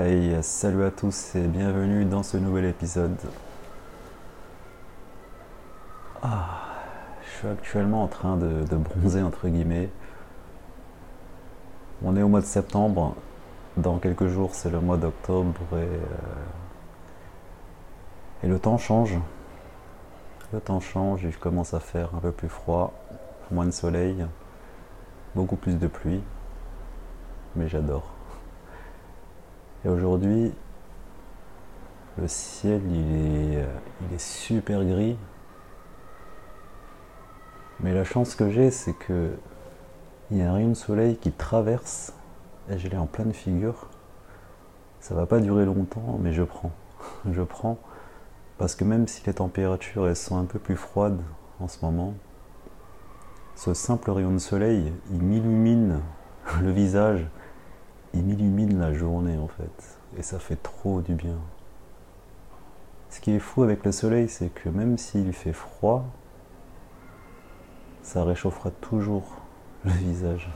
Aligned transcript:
Hey, 0.00 0.40
salut 0.42 0.84
à 0.84 0.92
tous 0.92 1.34
et 1.34 1.40
bienvenue 1.40 2.04
dans 2.04 2.22
ce 2.22 2.36
nouvel 2.36 2.66
épisode. 2.66 3.16
Ah, 6.22 6.60
je 7.24 7.30
suis 7.38 7.48
actuellement 7.48 8.04
en 8.04 8.06
train 8.06 8.36
de, 8.36 8.62
bronzer 8.76 9.22
entre 9.22 9.48
guillemets. 9.48 9.90
On 12.04 12.16
est 12.16 12.22
au 12.22 12.28
mois 12.28 12.42
de 12.42 12.46
septembre, 12.46 13.16
dans 13.76 13.98
quelques 13.98 14.28
jours 14.28 14.54
c'est 14.54 14.70
le 14.70 14.78
mois 14.78 14.98
d'octobre 14.98 15.58
et, 15.72 15.74
euh, 15.74 15.88
et 18.44 18.46
le 18.46 18.60
temps 18.60 18.78
change. 18.78 19.18
Le 20.52 20.60
temps 20.60 20.78
change, 20.78 21.24
il 21.24 21.36
commence 21.36 21.74
à 21.74 21.80
faire 21.80 22.14
un 22.14 22.20
peu 22.20 22.30
plus 22.30 22.48
froid, 22.48 22.94
moins 23.50 23.66
de 23.66 23.72
soleil, 23.72 24.24
beaucoup 25.34 25.56
plus 25.56 25.74
de 25.74 25.88
pluie, 25.88 26.22
mais 27.56 27.66
j'adore. 27.66 28.17
Et 29.84 29.88
aujourd'hui, 29.88 30.52
le 32.18 32.28
ciel 32.28 32.82
il 32.90 33.14
est, 33.14 33.64
il 34.02 34.14
est 34.14 34.20
super 34.20 34.84
gris. 34.84 35.16
Mais 37.80 37.94
la 37.94 38.04
chance 38.04 38.34
que 38.34 38.50
j'ai, 38.50 38.70
c'est 38.70 38.94
que 38.94 39.30
il 40.30 40.38
y 40.38 40.42
a 40.42 40.50
un 40.50 40.54
rayon 40.54 40.68
de 40.68 40.74
soleil 40.74 41.16
qui 41.16 41.32
traverse 41.32 42.12
et 42.68 42.78
je 42.78 42.88
l'ai 42.88 42.98
en 42.98 43.06
pleine 43.06 43.32
figure. 43.32 43.88
Ça 45.00 45.14
va 45.14 45.26
pas 45.26 45.40
durer 45.40 45.64
longtemps, 45.64 46.18
mais 46.20 46.32
je 46.32 46.42
prends. 46.42 46.72
Je 47.30 47.42
prends 47.42 47.78
parce 48.58 48.74
que 48.74 48.84
même 48.84 49.06
si 49.06 49.24
les 49.24 49.34
températures 49.34 50.08
elles 50.08 50.16
sont 50.16 50.36
un 50.36 50.44
peu 50.44 50.58
plus 50.58 50.76
froides 50.76 51.20
en 51.60 51.68
ce 51.68 51.84
moment, 51.84 52.14
ce 53.54 53.72
simple 53.72 54.10
rayon 54.10 54.32
de 54.32 54.38
soleil, 54.38 54.92
il 55.12 55.22
m'illumine 55.22 56.00
le 56.60 56.70
visage 56.72 57.26
il 58.18 58.24
m'illumine 58.24 58.78
la 58.78 58.92
journée 58.92 59.38
en 59.38 59.48
fait. 59.48 59.98
Et 60.18 60.22
ça 60.22 60.38
fait 60.38 60.56
trop 60.56 61.00
du 61.00 61.14
bien. 61.14 61.38
Ce 63.10 63.20
qui 63.20 63.30
est 63.30 63.38
fou 63.38 63.62
avec 63.62 63.84
le 63.84 63.92
soleil, 63.92 64.28
c'est 64.28 64.48
que 64.48 64.68
même 64.68 64.98
s'il 64.98 65.32
fait 65.32 65.52
froid, 65.52 66.04
ça 68.02 68.24
réchauffera 68.24 68.70
toujours 68.70 69.36
le 69.84 69.92
visage. 69.92 70.50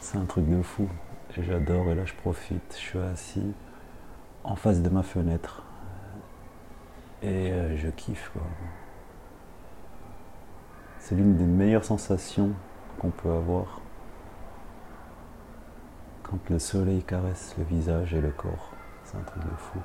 C'est 0.00 0.18
un 0.18 0.24
truc 0.24 0.48
de 0.48 0.62
fou. 0.62 0.88
Et 1.36 1.44
j'adore, 1.44 1.88
et 1.90 1.94
là 1.94 2.04
je 2.04 2.14
profite. 2.14 2.72
Je 2.72 2.76
suis 2.76 2.98
assis 2.98 3.52
en 4.42 4.56
face 4.56 4.82
de 4.82 4.88
ma 4.88 5.02
fenêtre. 5.02 5.62
Et 7.22 7.52
euh, 7.52 7.76
je 7.76 7.88
kiffe. 7.88 8.32
C'est 10.98 11.14
l'une 11.14 11.36
des 11.36 11.44
meilleures 11.44 11.84
sensations 11.84 12.50
qu'on 12.98 13.10
peut 13.10 13.30
avoir 13.30 13.79
quand 16.22 16.38
le 16.48 16.58
soleil 16.58 17.02
caresse 17.02 17.54
le 17.58 17.64
visage 17.64 18.14
et 18.14 18.20
le 18.20 18.30
corps. 18.30 18.72
C'est 19.04 19.16
un 19.16 19.22
truc 19.22 19.42
de 19.42 19.56
fou. 19.56 19.78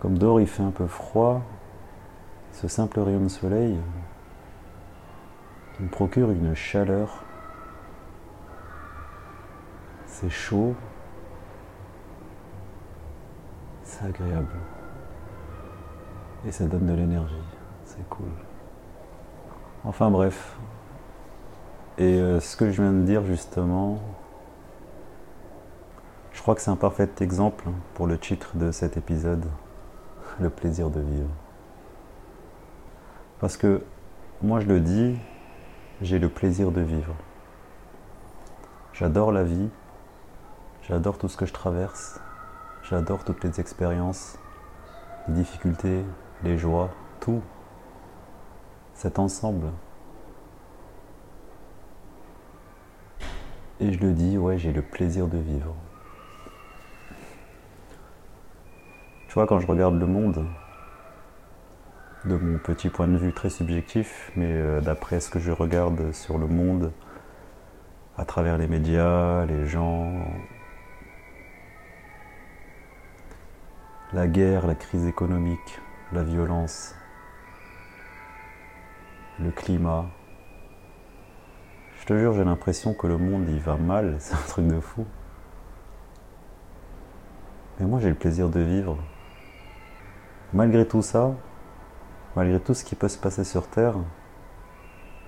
Comme 0.00 0.18
dehors 0.18 0.40
il 0.40 0.46
fait 0.46 0.62
un 0.62 0.70
peu 0.70 0.86
froid, 0.86 1.42
ce 2.52 2.68
simple 2.68 3.00
rayon 3.00 3.20
de 3.20 3.28
soleil 3.28 3.76
me 5.80 5.88
procure 5.88 6.30
une 6.30 6.54
chaleur. 6.54 7.24
C'est 10.06 10.30
chaud. 10.30 10.74
C'est 13.82 14.04
agréable. 14.04 14.56
Et 16.46 16.52
ça 16.52 16.64
donne 16.66 16.86
de 16.86 16.94
l'énergie. 16.94 17.34
C'est 17.84 18.08
cool. 18.08 18.30
Enfin 19.84 20.10
bref. 20.10 20.56
Et 21.98 22.20
euh, 22.20 22.40
ce 22.40 22.56
que 22.56 22.70
je 22.70 22.82
viens 22.82 22.92
de 22.92 23.04
dire 23.04 23.24
justement, 23.24 24.00
crois 26.46 26.54
que 26.54 26.60
c'est 26.60 26.70
un 26.70 26.76
parfait 26.76 27.10
exemple 27.22 27.64
pour 27.94 28.06
le 28.06 28.18
titre 28.18 28.56
de 28.56 28.70
cet 28.70 28.96
épisode, 28.96 29.46
le 30.38 30.48
plaisir 30.48 30.90
de 30.90 31.00
vivre. 31.00 31.28
Parce 33.40 33.56
que 33.56 33.82
moi 34.42 34.60
je 34.60 34.68
le 34.68 34.78
dis, 34.78 35.18
j'ai 36.02 36.20
le 36.20 36.28
plaisir 36.28 36.70
de 36.70 36.82
vivre. 36.82 37.16
J'adore 38.92 39.32
la 39.32 39.42
vie, 39.42 39.70
j'adore 40.82 41.18
tout 41.18 41.26
ce 41.28 41.36
que 41.36 41.46
je 41.46 41.52
traverse, 41.52 42.20
j'adore 42.84 43.24
toutes 43.24 43.42
les 43.42 43.58
expériences, 43.58 44.38
les 45.26 45.34
difficultés, 45.34 46.04
les 46.44 46.56
joies, 46.56 46.90
tout. 47.18 47.42
Cet 48.94 49.18
ensemble. 49.18 49.66
Et 53.80 53.92
je 53.92 53.98
le 53.98 54.12
dis, 54.12 54.38
ouais, 54.38 54.58
j'ai 54.58 54.70
le 54.70 54.82
plaisir 54.82 55.26
de 55.26 55.38
vivre. 55.38 55.74
Quand 59.44 59.60
je 59.60 59.66
regarde 59.66 60.00
le 60.00 60.06
monde, 60.06 60.46
de 62.24 62.36
mon 62.36 62.58
petit 62.58 62.88
point 62.88 63.06
de 63.06 63.18
vue 63.18 63.34
très 63.34 63.50
subjectif, 63.50 64.32
mais 64.34 64.50
euh, 64.50 64.80
d'après 64.80 65.20
ce 65.20 65.28
que 65.28 65.38
je 65.38 65.52
regarde 65.52 66.12
sur 66.12 66.38
le 66.38 66.46
monde, 66.46 66.92
à 68.16 68.24
travers 68.24 68.56
les 68.56 68.66
médias, 68.66 69.44
les 69.44 69.66
gens, 69.66 70.14
la 74.14 74.26
guerre, 74.26 74.66
la 74.66 74.74
crise 74.74 75.06
économique, 75.06 75.80
la 76.12 76.22
violence, 76.22 76.94
le 79.38 79.50
climat. 79.50 80.06
Je 82.00 82.06
te 82.06 82.18
jure, 82.18 82.32
j'ai 82.32 82.44
l'impression 82.44 82.94
que 82.94 83.06
le 83.06 83.18
monde 83.18 83.44
il 83.50 83.60
va 83.60 83.76
mal, 83.76 84.16
c'est 84.20 84.34
un 84.34 84.48
truc 84.48 84.66
de 84.66 84.80
fou. 84.80 85.04
Mais 87.78 87.86
moi 87.86 88.00
j'ai 88.00 88.08
le 88.08 88.14
plaisir 88.14 88.48
de 88.48 88.60
vivre. 88.60 88.96
Malgré 90.52 90.86
tout 90.86 91.02
ça, 91.02 91.34
malgré 92.36 92.60
tout 92.60 92.72
ce 92.72 92.84
qui 92.84 92.94
peut 92.94 93.08
se 93.08 93.18
passer 93.18 93.42
sur 93.42 93.66
Terre, 93.66 93.94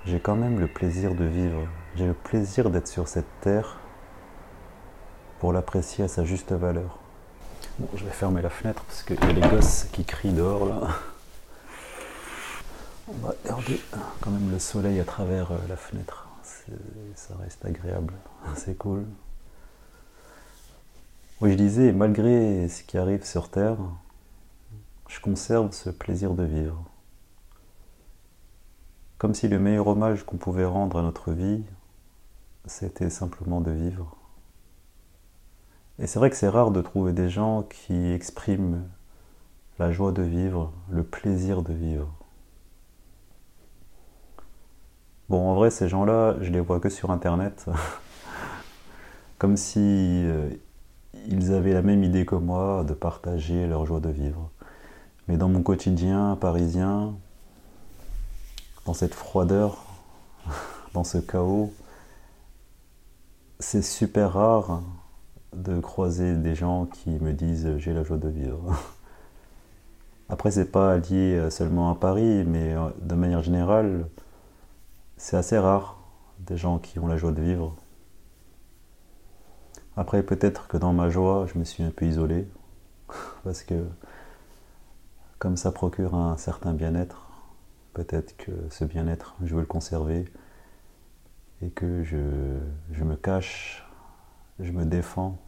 j'ai 0.07 0.21
quand 0.21 0.37
même 0.37 0.61
le 0.61 0.69
plaisir 0.69 1.15
de 1.15 1.25
vivre. 1.25 1.67
J'ai 1.97 2.07
le 2.07 2.15
plaisir 2.15 2.71
d'être 2.71 2.87
sur 2.87 3.09
cette 3.09 3.27
Terre 3.41 3.79
pour 5.41 5.53
l'apprécier 5.53 6.05
à 6.05 6.09
sa 6.09 6.25
juste 6.25 6.53
valeur. 6.53 6.99
Bon, 7.79 7.89
je 7.95 8.05
vais 8.05 8.11
fermer 8.11 8.43
la 8.43 8.49
fenêtre 8.49 8.85
parce 8.85 9.03
qu'il 9.03 9.21
y 9.21 9.25
a 9.25 9.33
les 9.33 9.41
gosses 9.41 9.87
qui 9.93 10.05
crient 10.05 10.33
dehors 10.33 10.67
là. 10.67 10.81
On 13.09 13.27
va 13.27 13.35
regarder 13.43 13.81
quand 14.21 14.31
même 14.31 14.51
le 14.51 14.59
soleil 14.59 15.01
à 15.01 15.05
travers 15.05 15.51
euh, 15.51 15.59
la 15.69 15.77
fenêtre. 15.77 16.29
Ça 17.15 17.35
reste 17.41 17.65
agréable, 17.65 18.13
c'est 18.55 18.77
cool. 18.77 19.05
Oui, 21.41 21.53
je 21.53 21.57
disais, 21.57 21.93
malgré 21.93 22.69
ce 22.69 22.83
qui 22.83 22.99
arrive 22.99 23.25
sur 23.25 23.49
Terre, 23.49 23.77
je 25.09 25.21
conserve 25.21 25.73
ce 25.73 25.91
plaisir 25.91 26.35
de 26.35 26.45
vivre. 26.45 26.85
Comme 29.17 29.35
si 29.35 29.49
le 29.49 29.59
meilleur 29.59 29.89
hommage 29.89 30.23
qu'on 30.25 30.37
pouvait 30.37 30.65
rendre 30.65 30.99
à 30.99 31.03
notre 31.03 31.33
vie, 31.33 31.65
c'était 32.67 33.11
simplement 33.11 33.61
de 33.61 33.73
vivre. 33.73 34.17
Et 35.99 36.07
c'est 36.07 36.21
vrai 36.21 36.31
que 36.31 36.37
c'est 36.37 36.49
rare 36.49 36.71
de 36.71 36.81
trouver 36.81 37.13
des 37.13 37.29
gens 37.29 37.65
qui 37.65 38.13
expriment 38.13 38.85
la 39.79 39.91
joie 39.91 40.13
de 40.13 40.23
vivre, 40.23 40.73
le 40.91 41.03
plaisir 41.03 41.63
de 41.63 41.73
vivre. 41.73 42.09
Bon, 45.29 45.51
en 45.51 45.55
vrai, 45.55 45.71
ces 45.71 45.89
gens-là, 45.89 46.37
je 46.41 46.51
les 46.51 46.61
vois 46.61 46.81
que 46.81 46.89
sur 46.89 47.11
Internet, 47.11 47.67
comme 49.39 49.57
si 49.57 49.81
euh, 49.81 50.49
ils 51.27 51.53
avaient 51.53 51.75
la 51.75 51.83
même 51.83 52.05
idée 52.05 52.25
que 52.25 52.35
moi 52.35 52.85
de 52.85 52.95
partager 52.95 53.67
leur 53.67 53.85
joie 53.85 54.01
de 54.01 54.11
vivre. 54.11 54.51
Mais 55.29 55.37
dans 55.37 55.49
mon 55.49 55.63
quotidien 55.63 56.37
parisien, 56.41 57.15
dans 58.87 58.95
cette 58.95 59.15
froideur, 59.15 59.85
dans 60.95 61.05
ce 61.05 61.19
chaos, 61.19 61.73
c'est 63.61 63.83
super 63.83 64.33
rare 64.33 64.83
de 65.55 65.81
croiser 65.81 66.35
des 66.37 66.55
gens 66.55 66.87
qui 66.87 67.11
me 67.11 67.33
disent 67.33 67.77
j'ai 67.77 67.93
la 67.93 68.03
joie 68.03 68.17
de 68.17 68.29
vivre. 68.29 68.75
Après, 70.31 70.51
c'est 70.51 70.71
pas 70.71 70.97
lié 70.97 71.51
seulement 71.51 71.91
à 71.91 71.95
Paris, 71.95 72.45
mais 72.47 72.75
de 73.01 73.15
manière 73.15 73.43
générale, 73.43 74.07
c'est 75.17 75.37
assez 75.37 75.59
rare 75.59 75.99
des 76.41 76.57
gens 76.57 76.79
qui 76.79 76.99
ont 76.99 77.07
la 77.07 77.17
joie 77.17 77.33
de 77.33 77.43
vivre. 77.43 77.75
Après, 79.97 80.23
peut-être 80.23 80.69
que 80.69 80.77
dans 80.77 80.93
ma 80.93 81.11
joie, 81.11 81.47
je 81.53 81.59
me 81.59 81.65
suis 81.65 81.83
un 81.83 81.91
peu 81.91 82.07
isolé, 82.07 82.47
parce 83.45 83.63
que 83.63 83.85
comme 85.39 85.57
ça 85.57 85.71
procure 85.73 86.15
un 86.15 86.37
certain 86.37 86.73
bien-être, 86.73 87.29
peut-être 87.95 88.37
que 88.37 88.53
ce 88.71 88.85
bien-être, 88.85 89.37
je 89.45 89.55
veux 89.55 89.61
le 89.61 89.67
conserver 89.67 90.25
et 91.63 91.71
que 91.71 92.03
je, 92.05 92.17
me 93.05 93.17
cache, 93.17 93.87
je 94.59 94.73
me 94.73 94.85
défends 94.85 95.39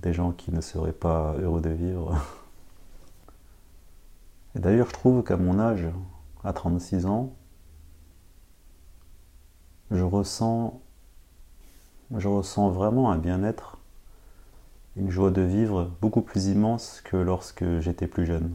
des 0.00 0.12
gens 0.12 0.32
qui 0.32 0.52
ne 0.52 0.60
seraient 0.60 0.92
pas 0.92 1.34
heureux 1.38 1.60
de 1.60 1.70
vivre. 1.70 2.14
Et 4.54 4.60
d'ailleurs, 4.60 4.88
je 4.88 4.94
trouve 4.94 5.22
qu'à 5.22 5.36
mon 5.36 5.58
âge, 5.58 5.86
à 6.44 6.52
36 6.52 7.06
ans, 7.06 7.32
je 9.90 10.02
ressens 10.02 10.80
vraiment 12.70 13.10
un 13.10 13.18
bien-être, 13.18 13.77
une 14.98 15.10
joie 15.10 15.30
de 15.30 15.42
vivre 15.42 15.90
beaucoup 16.00 16.22
plus 16.22 16.46
immense 16.48 17.00
que 17.04 17.16
lorsque 17.16 17.64
j'étais 17.80 18.06
plus 18.06 18.26
jeune. 18.26 18.54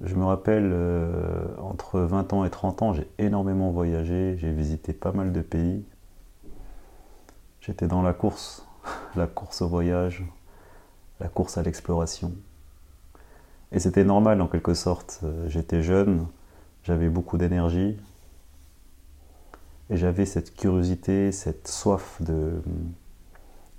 Je 0.00 0.14
me 0.14 0.24
rappelle, 0.24 0.70
euh, 0.72 1.46
entre 1.58 2.00
20 2.00 2.32
ans 2.32 2.44
et 2.44 2.50
30 2.50 2.82
ans, 2.82 2.92
j'ai 2.92 3.08
énormément 3.18 3.70
voyagé, 3.70 4.36
j'ai 4.38 4.52
visité 4.52 4.92
pas 4.92 5.12
mal 5.12 5.32
de 5.32 5.40
pays. 5.40 5.84
J'étais 7.60 7.86
dans 7.86 8.02
la 8.02 8.12
course, 8.12 8.66
la 9.16 9.26
course 9.26 9.62
au 9.62 9.68
voyage, 9.68 10.24
la 11.20 11.28
course 11.28 11.58
à 11.58 11.62
l'exploration. 11.62 12.32
Et 13.70 13.78
c'était 13.78 14.04
normal 14.04 14.40
en 14.40 14.48
quelque 14.48 14.74
sorte. 14.74 15.20
J'étais 15.46 15.82
jeune, 15.82 16.26
j'avais 16.82 17.08
beaucoup 17.08 17.38
d'énergie, 17.38 17.96
et 19.88 19.96
j'avais 19.96 20.26
cette 20.26 20.54
curiosité, 20.54 21.32
cette 21.32 21.68
soif 21.68 22.20
de, 22.20 22.60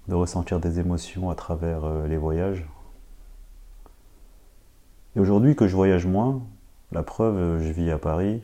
de 0.08 0.16
ressentir 0.16 0.60
des 0.60 0.80
émotions 0.80 1.30
à 1.30 1.36
travers 1.36 1.86
euh, 1.86 2.08
les 2.08 2.18
voyages. 2.18 2.66
Et 5.16 5.20
aujourd'hui 5.20 5.56
que 5.56 5.68
je 5.68 5.76
voyage 5.76 6.06
moins, 6.06 6.42
la 6.92 7.04
preuve, 7.04 7.62
je 7.62 7.72
vis 7.72 7.92
à 7.92 7.98
Paris. 7.98 8.42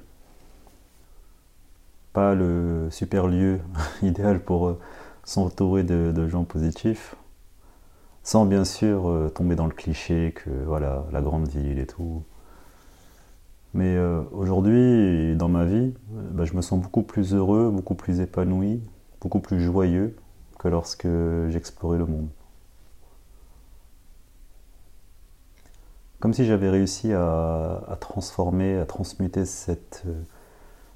Pas 2.13 2.35
le 2.35 2.87
super 2.91 3.27
lieu 3.27 3.59
idéal 4.01 4.39
pour 4.43 4.67
euh, 4.67 4.79
s'entourer 5.23 5.83
de, 5.83 6.27
gens 6.27 6.43
positifs, 6.43 7.15
sans 8.23 8.45
bien 8.45 8.65
sûr 8.65 9.07
euh, 9.07 9.29
tomber 9.29 9.55
dans 9.55 9.67
le 9.67 9.73
cliché 9.73 10.33
que 10.35 10.49
voilà, 10.65 11.05
la 11.11 11.21
grande 11.21 11.47
ville 11.47 11.79
et 11.79 11.85
tout. 11.85 12.23
Mais 13.75 13.95
euh, 13.95 14.23
aujourd'hui, 14.31 15.35
dans 15.35 15.49
ma 15.49 15.65
vie, 15.65 15.93
bah, 16.09 16.45
je 16.45 16.55
me 16.55 16.61
sens 16.61 16.81
beaucoup 16.81 17.03
plus 17.03 17.35
heureux, 17.35 17.69
beaucoup 17.69 17.93
plus 17.93 18.19
épanoui, 18.19 18.81
beaucoup 19.21 19.39
plus 19.39 19.61
joyeux 19.61 20.15
que 20.59 20.67
lorsque 20.67 21.07
j'explorais 21.49 21.97
le 21.97 22.05
monde. 22.05 22.29
comme 26.19 26.33
si 26.33 26.45
j'avais 26.45 26.69
réussi 26.69 27.13
à, 27.13 27.97
transformer, 27.99 28.77
à 28.77 28.85
transmuter 28.85 29.45
cette, 29.45 30.03
euh, 30.05 30.21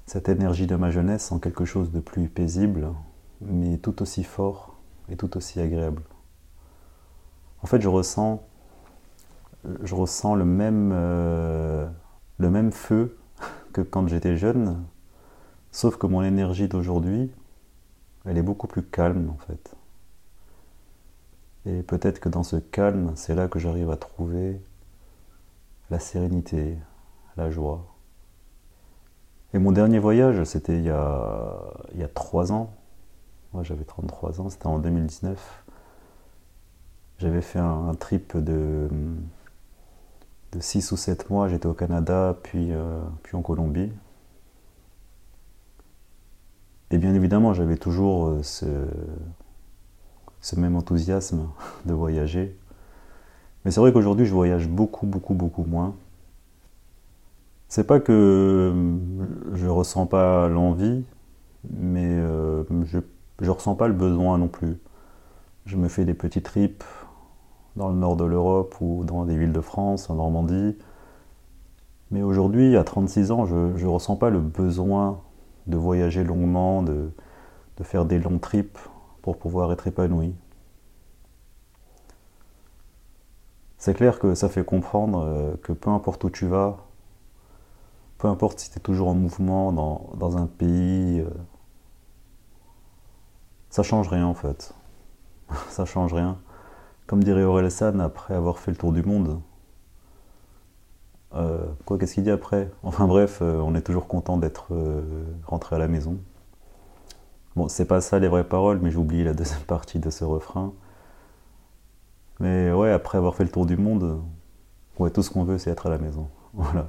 cette 0.06 0.28
énergie 0.28 0.66
de 0.66 0.76
ma 0.76 0.90
jeunesse 0.90 1.32
en 1.32 1.38
quelque 1.38 1.64
chose 1.64 1.90
de 1.90 2.00
plus 2.00 2.28
paisible, 2.28 2.88
mais 3.40 3.78
tout 3.78 4.02
aussi 4.02 4.22
fort 4.22 4.76
et 5.08 5.16
tout 5.16 5.36
aussi 5.36 5.60
agréable. 5.60 6.02
En 7.62 7.66
fait, 7.66 7.80
je 7.80 7.88
ressens, 7.88 8.42
euh, 9.64 9.76
le 12.38 12.50
même 12.50 12.72
feu 12.72 13.16
que 13.72 13.80
quand 13.80 14.06
j'étais 14.08 14.36
jeune, 14.36 14.84
sauf 15.72 15.96
que 15.96 16.06
mon 16.06 16.22
énergie 16.22 16.68
d'aujourd'hui, 16.68 17.30
elle 18.26 18.38
est 18.38 18.42
beaucoup 18.42 18.66
plus 18.66 18.82
calme 18.82 19.30
en 19.30 19.38
fait. 19.46 19.74
Et 21.66 21.82
peut-être 21.82 22.20
que 22.20 22.28
dans 22.28 22.42
ce 22.42 22.56
calme, 22.56 23.12
c'est 23.16 23.34
là 23.34 23.48
que 23.48 23.58
j'arrive 23.58 23.90
à 23.90 23.96
trouver 23.96 24.60
la 25.90 25.98
sérénité, 25.98 26.76
la 27.36 27.50
joie. 27.50 27.86
Et 29.54 29.58
mon 29.58 29.72
dernier 29.72 29.98
voyage, 29.98 30.42
c'était 30.44 30.76
il, 30.76 30.84
y 30.84 30.90
a, 30.90 31.56
il 31.94 32.00
y 32.00 32.04
a 32.04 32.08
trois 32.08 32.52
ans. 32.52 32.74
Moi, 33.52 33.62
j'avais 33.62 33.84
33 33.84 34.40
ans, 34.40 34.50
c'était 34.50 34.66
en 34.66 34.78
2019. 34.78 35.64
J'avais 37.18 37.40
fait 37.40 37.60
un, 37.60 37.94
trip 37.94 38.36
de, 38.36 38.88
de 40.52 40.60
6 40.60 40.90
ou 40.90 40.96
7 40.96 41.30
mois. 41.30 41.48
J'étais 41.48 41.68
au 41.68 41.72
Canada, 41.72 42.36
puis, 42.42 42.72
euh, 42.72 43.00
puis 43.22 43.36
en 43.36 43.42
Colombie. 43.42 43.92
Et 46.90 46.98
bien 46.98 47.14
évidemment, 47.14 47.54
j'avais 47.54 47.76
toujours 47.76 48.28
euh, 48.28 48.42
ce, 48.42 48.66
même 50.56 50.76
enthousiasme 50.76 51.48
de 51.86 51.92
voyager. 51.92 52.56
Mais 53.64 53.70
c'est 53.70 53.80
vrai 53.80 53.92
qu'aujourd'hui, 53.92 54.26
je 54.26 54.34
voyage 54.34 54.68
beaucoup, 54.68 55.06
beaucoup, 55.06 55.34
beaucoup 55.34 55.64
moins. 55.64 55.94
C'est 57.68 57.86
pas 57.86 57.98
que 57.98 58.12
euh, 58.12 58.96
je 59.54 59.66
ressens 59.66 60.06
pas 60.06 60.48
l'envie, 60.48 61.04
mais 61.70 62.06
euh, 62.06 62.62
je, 62.84 62.98
je 63.40 63.50
ressens 63.50 63.74
pas 63.74 63.88
le 63.88 63.94
besoin 63.94 64.38
non 64.38 64.48
plus. 64.48 64.76
Je 65.66 65.76
me 65.76 65.88
fais 65.88 66.04
des 66.04 66.14
petits 66.14 66.42
trips 66.42 66.84
dans 67.76 67.88
le 67.88 67.94
nord 67.94 68.16
de 68.16 68.24
l'Europe 68.24 68.76
ou 68.80 69.04
dans 69.04 69.24
des 69.24 69.36
villes 69.36 69.52
de 69.52 69.60
France, 69.60 70.10
en 70.10 70.16
Normandie. 70.16 70.76
Mais 72.10 72.22
aujourd'hui, 72.22 72.76
à 72.76 72.84
36 72.84 73.30
ans, 73.30 73.46
je 73.46 73.56
ne 73.56 73.86
ressens 73.86 74.16
pas 74.16 74.30
le 74.30 74.38
besoin 74.38 75.20
de 75.66 75.76
voyager 75.76 76.24
longuement, 76.24 76.82
de, 76.82 77.10
faire 77.82 78.04
des 78.04 78.18
longs 78.18 78.38
trips 78.38 78.78
pour 79.22 79.38
pouvoir 79.38 79.72
être 79.72 79.86
épanoui. 79.86 80.34
C'est 83.78 83.94
clair 83.94 84.18
que 84.18 84.34
ça 84.34 84.48
fait 84.48 84.64
comprendre 84.64 85.24
euh, 85.26 85.56
que 85.62 85.72
peu 85.72 85.90
importe 85.90 86.24
où 86.24 86.30
tu 86.30 86.46
vas, 86.46 86.78
peu 88.18 88.28
importe 88.28 88.58
si 88.60 88.70
tu 88.70 88.78
es 88.78 88.80
toujours 88.80 89.08
en 89.08 89.14
mouvement 89.14 89.72
dans, 89.72 90.36
un 90.38 90.46
pays, 90.46 91.20
euh, 91.20 91.28
ça 93.68 93.82
change 93.82 94.08
rien 94.08 94.26
en 94.26 94.34
fait. 94.34 94.74
ça 95.68 95.84
change 95.84 96.14
rien. 96.14 96.38
Comme 97.06 97.22
dirait 97.22 97.44
Aurel 97.44 97.70
San 97.70 98.00
après 98.00 98.34
avoir 98.34 98.58
fait 98.58 98.70
le 98.70 98.78
tour 98.78 98.92
du 98.92 99.02
monde. 99.02 99.40
Euh, 101.34 101.64
quoi, 101.84 101.98
qu'est-ce 101.98 102.14
qu'il 102.14 102.24
dit 102.24 102.30
après? 102.30 102.70
Enfin 102.82 103.06
bref, 103.06 103.42
on 103.42 103.74
est 103.74 103.82
toujours 103.82 104.06
content 104.06 104.36
d'être 104.36 104.68
rentré 105.46 105.76
à 105.76 105.78
la 105.78 105.88
maison. 105.88 106.18
Bon, 107.56 107.68
c'est 107.68 107.84
pas 107.84 108.00
ça 108.00 108.18
les 108.18 108.28
vraies 108.28 108.44
paroles, 108.44 108.80
mais 108.82 108.90
j'oublie 108.90 109.22
la 109.24 109.32
deuxième 109.32 109.60
partie 109.66 109.98
de 109.98 110.10
ce 110.10 110.24
refrain. 110.24 110.72
Mais 112.40 112.72
ouais, 112.72 112.90
après 112.90 113.18
avoir 113.18 113.34
fait 113.34 113.44
le 113.44 113.50
tour 113.50 113.66
du 113.66 113.76
monde, 113.76 114.20
ouais, 114.98 115.10
tout 115.10 115.22
ce 115.22 115.30
qu'on 115.30 115.44
veut, 115.44 115.58
c'est 115.58 115.70
être 115.70 115.86
à 115.86 115.90
la 115.90 115.98
maison. 115.98 116.28
Voilà. 116.54 116.86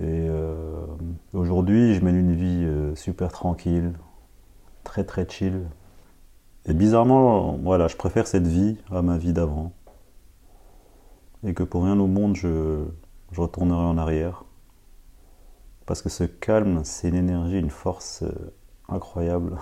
Et 0.00 0.26
euh, 0.28 0.84
aujourd'hui, 1.32 1.94
je 1.94 2.04
mène 2.04 2.16
une 2.16 2.34
vie 2.34 2.64
euh, 2.64 2.94
super 2.96 3.30
tranquille, 3.30 3.92
très 4.82 5.04
très 5.04 5.28
chill. 5.28 5.60
Et 6.66 6.74
bizarrement, 6.74 7.58
voilà, 7.62 7.86
je 7.86 7.96
préfère 7.96 8.26
cette 8.26 8.46
vie 8.46 8.78
à 8.90 9.02
ma 9.02 9.18
vie 9.18 9.32
d'avant. 9.32 9.72
Et 11.44 11.54
que 11.54 11.62
pour 11.62 11.84
rien 11.84 11.98
au 11.98 12.06
monde, 12.06 12.36
je, 12.36 12.84
retournerai 13.36 13.84
en 13.84 13.98
arrière. 13.98 14.44
Parce 15.86 16.02
que 16.02 16.08
ce 16.08 16.24
calme, 16.24 16.82
c'est 16.84 17.08
une 17.08 17.16
énergie, 17.16 17.58
une 17.58 17.70
force 17.70 18.22
euh, 18.22 18.52
incroyable. 18.88 19.56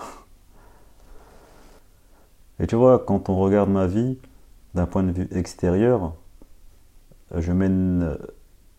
Et 2.59 2.67
tu 2.67 2.75
vois, 2.75 2.99
quand 2.99 3.29
on 3.29 3.37
regarde 3.37 3.69
ma 3.69 3.87
vie 3.87 4.19
d'un 4.75 4.85
point 4.85 5.03
de 5.03 5.11
vue 5.11 5.27
extérieur, 5.31 6.13
je 7.35 7.51
mène 7.51 8.17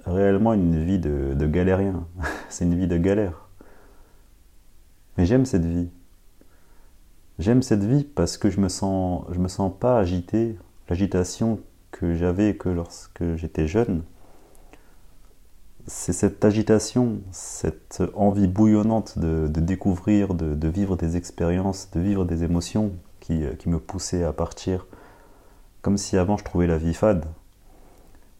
réellement 0.04 0.52
une 0.52 0.84
vie 0.84 0.98
de, 0.98 1.46
galérien. 1.46 2.06
C'est 2.48 2.64
une 2.64 2.76
vie 2.76 2.86
de 2.86 2.98
galère. 2.98 3.48
Mais 5.16 5.26
j'aime 5.26 5.46
cette 5.46 5.64
vie. 5.64 5.90
J'aime 7.38 7.62
cette 7.62 7.82
vie 7.82 8.04
parce 8.04 8.36
que 8.36 8.50
je 8.50 8.60
me 8.60 8.68
sens, 8.68 9.24
je 9.32 9.38
me 9.38 9.48
sens 9.48 9.72
pas 9.78 9.98
agité. 9.98 10.56
L'agitation 10.88 11.60
que 11.92 12.16
j'avais 12.16 12.56
que 12.56 12.68
lorsque 12.68 13.36
j'étais 13.36 13.68
jeune, 13.68 14.02
c'est 15.86 16.12
cette 16.12 16.44
agitation, 16.44 17.20
cette 17.30 18.02
envie 18.14 18.46
bouillonnante 18.46 19.18
de, 19.18 19.46
découvrir, 19.48 20.34
de, 20.34 20.68
vivre 20.68 20.96
des 20.96 21.16
expériences, 21.16 21.90
de 21.92 22.00
vivre 22.00 22.24
des 22.24 22.44
émotions 22.44 22.92
euh, 23.30 23.54
qui, 23.54 23.68
me 23.68 23.78
poussait 23.78 24.24
à 24.24 24.32
partir, 24.32 24.86
comme 25.82 25.96
si 25.96 26.16
avant 26.16 26.36
je 26.36 26.44
trouvais 26.44 26.66
la 26.66 26.78
vie 26.78 26.94
fade. 26.94 27.26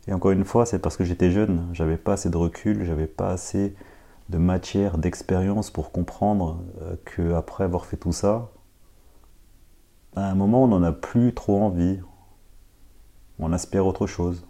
Et 0.09 0.13
encore 0.13 0.33
une 0.33 0.45
fois, 0.45 0.67
c'est 0.67 0.79
parce 0.79 0.97
que 0.97 1.05
j'étais 1.05 1.31
jeune, 1.31 1.69
j'avais 1.73 1.97
pas 1.97 2.15
assez 2.15 2.31
de 2.31 2.37
recul, 2.37 2.85
j'avais 2.85 3.07
pas 3.07 3.31
assez 3.31 3.75
de 4.29 4.39
matière, 4.39 4.99
d'expérience 4.99 5.71
pour 5.71 5.93
comprendre 5.93 6.63
euh, 6.81 6.97
qu'après 7.05 7.65
avoir 7.65 7.87
fait 7.87 7.97
tout 7.97 8.13
ça, 8.13 8.51
à 10.15 10.31
un 10.31 10.35
moment 10.35 10.65
on 10.65 10.69
n'en 10.69 10.83
a 10.83 10.93
plus 10.93 11.35
trop 11.35 11.61
envie. 11.61 12.01
On 13.39 13.53
aspire 13.53 13.87
autre 13.87 14.07
chose. 14.07 14.45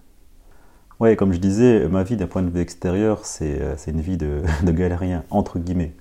Ouais, 1.01 1.17
comme 1.17 1.33
je 1.33 1.39
disais, 1.39 1.89
ma 1.89 2.03
vie 2.03 2.17
d'un 2.17 2.27
point 2.27 2.43
de 2.43 2.51
vue 2.51 2.61
extérieur, 2.61 3.25
c'est 3.25 3.61
euh, 3.61 3.77
une 3.87 4.01
vie 4.01 4.17
de, 4.19 4.43
galérien, 4.65 5.25
entre 5.31 5.59
guillemets. 5.59 5.95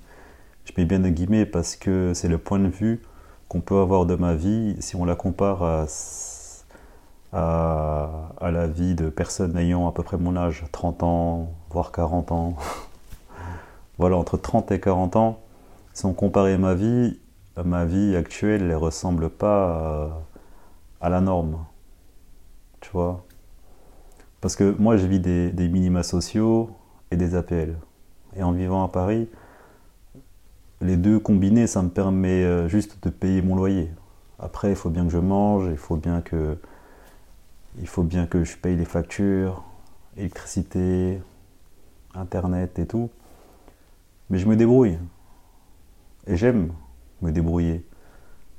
Je 0.64 0.72
mets 0.76 0.84
bien 0.84 1.00
de 1.00 1.08
guillemets 1.08 1.46
parce 1.46 1.76
que 1.76 2.12
c'est 2.14 2.28
le 2.28 2.38
point 2.38 2.58
de 2.58 2.68
vue 2.68 3.02
qu'on 3.48 3.60
peut 3.60 3.78
avoir 3.78 4.06
de 4.06 4.14
ma 4.14 4.34
vie 4.34 4.76
si 4.80 4.96
on 4.96 5.04
la 5.04 5.16
compare 5.16 5.62
à, 5.62 5.86
à, 7.32 8.50
la 8.50 8.66
vie 8.66 8.94
de 8.94 9.08
personnes 9.08 9.56
ayant 9.56 9.88
à 9.88 9.92
peu 9.92 10.02
près 10.02 10.18
mon 10.18 10.36
âge, 10.36 10.64
30 10.72 11.02
ans, 11.02 11.52
voire 11.70 11.92
40 11.92 12.32
ans. 12.32 12.56
voilà, 13.98 14.16
entre 14.16 14.36
30 14.36 14.70
et 14.72 14.80
40 14.80 15.16
ans, 15.16 15.40
si 15.94 16.06
on 16.06 16.12
comparait 16.12 16.58
ma 16.58 16.74
vie, 16.74 17.18
ma 17.64 17.84
vie 17.84 18.16
actuelle 18.16 18.66
ne 18.66 18.74
ressemble 18.74 19.30
pas 19.30 20.24
à, 21.00 21.08
la 21.08 21.20
norme. 21.20 21.64
Parce 24.40 24.56
que 24.56 24.74
moi, 24.78 24.96
je 24.96 25.06
vis 25.06 25.20
des, 25.20 25.50
des 25.50 25.68
minima 25.68 26.02
sociaux 26.02 26.70
et 27.10 27.16
des 27.16 27.34
APL. 27.34 27.76
Et 28.36 28.42
en 28.42 28.52
vivant 28.52 28.84
à 28.84 28.88
Paris, 28.88 29.28
les 30.80 30.96
deux 30.96 31.18
combinés, 31.18 31.66
ça 31.66 31.82
me 31.82 31.88
permet 31.88 32.44
euh, 32.44 32.68
juste 32.68 33.02
de 33.04 33.10
payer 33.10 33.42
mon 33.42 33.54
loyer. 33.54 33.90
Après, 34.38 34.70
il 34.70 34.76
faut 34.76 34.90
bien 34.90 35.04
que 35.04 35.12
je 35.12 35.18
mange, 35.18 35.68
il 35.70 35.76
faut 35.76 35.96
bien 35.96 36.20
que, 36.20 36.58
il 37.78 37.86
faut 37.86 38.02
bien 38.02 38.26
que 38.26 38.42
je 38.42 38.56
paye 38.56 38.76
les 38.76 38.84
factures, 38.84 39.62
électricité, 40.16 41.20
internet 42.14 42.78
et 42.78 42.86
tout. 42.86 43.10
Mais 44.30 44.38
je 44.38 44.48
me 44.48 44.56
débrouille. 44.56 44.98
Et 46.26 46.36
j'aime 46.36 46.72
me 47.20 47.30
débrouiller. 47.30 47.84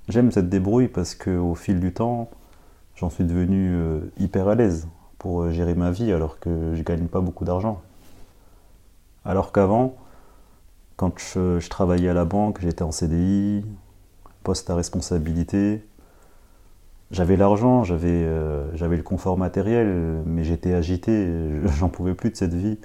J'aime 0.08 0.32
cette 0.32 0.50
débrouille 0.50 0.88
parce 0.88 1.16
qu'au 1.16 1.56
fil 1.56 1.80
du 1.80 1.94
temps, 1.94 2.30
j'en 2.96 3.10
suis 3.10 3.24
devenu 3.24 3.74
euh, 3.74 4.00
hyper 4.18 4.48
à 4.48 4.56
l'aise 4.56 4.88
pour 5.18 5.44
euh, 5.44 5.52
gérer 5.52 5.76
ma 5.76 5.92
vie 5.92 6.12
alors 6.12 6.40
que 6.40 6.74
je 6.76 6.84
gagne 6.84 7.08
pas 7.08 7.22
beaucoup 7.22 7.46
d'argent. 7.46 7.82
Alors 9.26 9.52
qu'avant, 9.52 9.96
quand 10.96 11.18
je, 11.18 11.68
travaillais 11.70 12.10
à 12.10 12.14
la 12.14 12.26
banque, 12.26 12.60
j'étais 12.62 12.84
en 12.84 12.92
CDI, 12.92 13.66
poste 14.44 14.70
à 14.70 14.76
responsabilité. 14.76 15.86
J'avais 17.12 17.38
l'argent, 17.38 17.84
euh, 17.90 18.70
j'avais 18.74 18.98
le 18.98 19.04
confort 19.04 19.38
matériel, 19.38 20.24
mais 20.26 20.44
j'étais 20.44 20.74
agité, 20.74 21.28
j'en 21.78 21.90
pouvais 21.90 22.14
plus 22.14 22.32
de 22.32 22.36
cette 22.36 22.54
vie. 22.54 22.78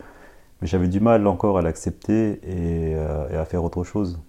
Mais 0.60 0.66
j'avais 0.66 0.88
du 0.88 1.00
mal 1.00 1.26
encore 1.26 1.58
à 1.58 1.62
l'accepter 1.62 2.40
et, 2.42 2.92
et, 2.92 3.36
à 3.36 3.44
faire 3.44 3.62
autre 3.62 3.84
chose. 3.84 4.20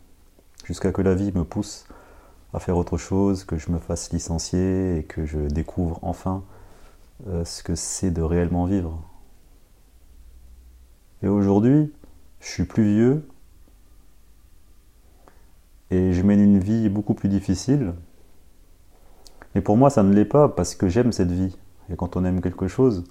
Jusqu'à 0.65 0.91
que 0.91 1.01
la 1.01 1.15
vie 1.15 1.31
me 1.33 1.43
pousse 1.43 1.87
à 2.53 2.59
faire 2.59 2.77
autre 2.77 2.97
chose, 2.97 3.43
que 3.43 3.57
je 3.57 3.71
me 3.71 3.79
fasse 3.79 4.11
licencier 4.11 4.97
et 4.97 5.03
que 5.03 5.25
je 5.25 5.39
découvre 5.39 5.99
enfin 6.01 6.43
euh, 7.27 7.45
ce 7.45 7.63
que 7.63 7.75
c'est 7.75 8.11
de 8.11 8.21
réellement 8.21 8.65
vivre. 8.65 9.01
Et 11.21 11.27
aujourd'hui, 11.27 11.93
je 12.39 12.47
suis 12.47 12.65
plus 12.65 12.83
vieux, 12.83 13.27
et 15.91 16.13
je 16.13 16.21
mène 16.21 16.39
une 16.39 16.59
vie 16.59 16.89
beaucoup 16.89 17.13
plus 17.13 17.29
difficile. 17.29 17.93
Et 19.55 19.61
pour 19.61 19.77
moi, 19.77 19.89
ça 19.89 20.03
ne 20.03 20.13
l'est 20.13 20.25
pas 20.25 20.47
parce 20.47 20.75
que 20.75 20.87
j'aime 20.87 21.11
cette 21.11 21.31
vie. 21.31 21.57
Et 21.91 21.95
quand 21.95 22.15
on 22.15 22.25
aime 22.25 22.41
quelque 22.41 22.67
chose, 22.67 23.03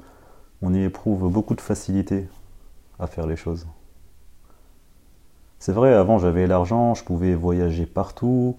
on 0.62 0.73
y 0.73 0.83
éprouve 0.83 1.30
beaucoup 1.30 1.54
de 1.54 1.61
facilité 1.61 2.28
à 2.99 3.07
faire 3.07 3.26
les 3.26 3.37
choses. 3.37 3.66
C'est 5.59 5.73
vrai, 5.73 5.92
avant 5.92 6.18
j'avais 6.18 6.47
l'argent, 6.47 6.95
je 6.95 7.02
pouvais 7.02 7.35
voyager 7.35 7.85
partout, 7.85 8.57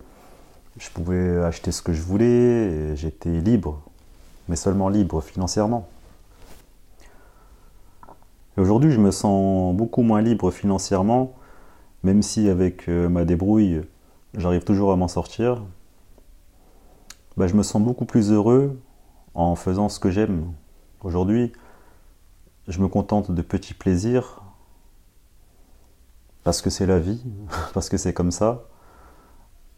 je 0.79 0.89
pouvais 0.89 1.38
acheter 1.43 1.71
ce 1.71 1.81
que 1.81 1.93
je 1.93 2.01
voulais, 2.01 2.95
j'étais 2.95 3.41
libre, 3.41 3.81
mais 4.48 4.55
seulement 4.55 4.88
libre 4.88 5.21
financièrement. 5.21 5.88
Aujourd'hui, 8.57 8.91
je 8.91 9.00
me 9.00 9.12
sens 9.12 9.75
beaucoup 9.75 10.01
moins 10.01 10.21
libre 10.21 10.51
financièrement, 10.51 11.33
même 12.03 12.21
si 12.21 12.50
avec 12.50 12.88
euh, 12.88 13.09
ma 13.09 13.25
débrouille, 13.25 13.81
j'arrive 14.33 14.63
toujours 14.63 14.91
à 14.93 14.95
m'en 14.95 15.09
sortir, 15.09 15.63
bah, 17.36 17.48
je 17.48 17.55
me 17.55 17.63
sens 17.63 17.81
beaucoup 17.81 18.05
plus 18.05 18.31
heureux 18.31 18.79
en 19.33 19.55
faisant 19.55 19.89
ce 19.89 20.00
que 20.00 20.09
j'aime. 20.09 20.53
Aujourd'hui, 21.03 21.51
je 22.69 22.79
me 22.79 22.88
contente 22.88 23.31
de 23.31 23.41
petits 23.41 23.74
plaisirs 23.74 24.41
parce 26.45 26.62
que 26.62 26.69
c'est 26.69 26.86
la 26.86 27.00
vie, 27.00 27.21
parce 27.74 27.89
que 27.89 27.98
c'est 27.98 28.13
comme 28.13 28.31
ça, 28.31 28.63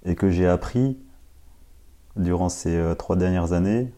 et 0.05 0.15
que 0.15 0.29
j'ai 0.29 0.47
appris 0.47 0.97
durant 2.15 2.49
ces 2.49 2.75
euh, 2.75 2.95
trois 2.95 3.15
dernières 3.15 3.53
années 3.53 3.91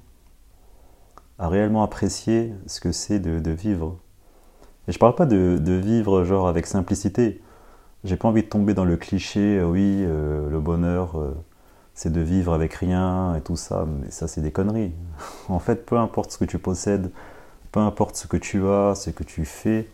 à 1.40 1.48
réellement 1.48 1.84
apprécier 1.84 2.54
ce 2.68 2.80
que 2.80 2.92
c'est 2.92 3.20
de, 3.20 3.52
vivre. 3.52 3.98
Et 4.88 4.92
je 4.92 5.00
parle 5.00 5.16
pas 5.16 5.26
de, 5.26 5.74
vivre 5.74 6.24
genre 6.24 6.48
avec 6.48 6.68
simplicité. 6.68 7.42
J'ai 8.04 8.18
pas 8.18 8.28
envie 8.28 8.44
de 8.44 8.48
tomber 8.48 8.74
dans 8.74 8.86
le 8.86 8.98
cliché, 8.98 9.58
euh, 9.60 9.66
oui, 9.66 10.04
euh, 10.06 10.50
le 10.50 10.60
bonheur, 10.60 11.16
c'est 11.96 12.12
de 12.12 12.22
vivre 12.22 12.54
avec 12.54 12.74
rien 12.74 13.36
et 13.36 13.42
tout 13.42 13.56
ça, 13.56 13.86
mais 13.88 14.12
ça 14.12 14.28
c'est 14.28 14.42
des 14.42 14.52
conneries. 14.52 14.94
en 15.50 15.60
fait, 15.60 15.86
peu 15.86 15.98
importe 15.98 16.32
ce 16.32 16.38
que 16.38 16.46
tu 16.46 16.60
possèdes, 16.60 17.12
peu 17.72 17.80
importe 17.80 18.16
ce 18.16 18.28
que 18.28 18.38
tu 18.38 18.66
as, 18.68 18.96
ce 18.96 19.10
que 19.10 19.24
tu 19.24 19.46
fais, 19.46 19.90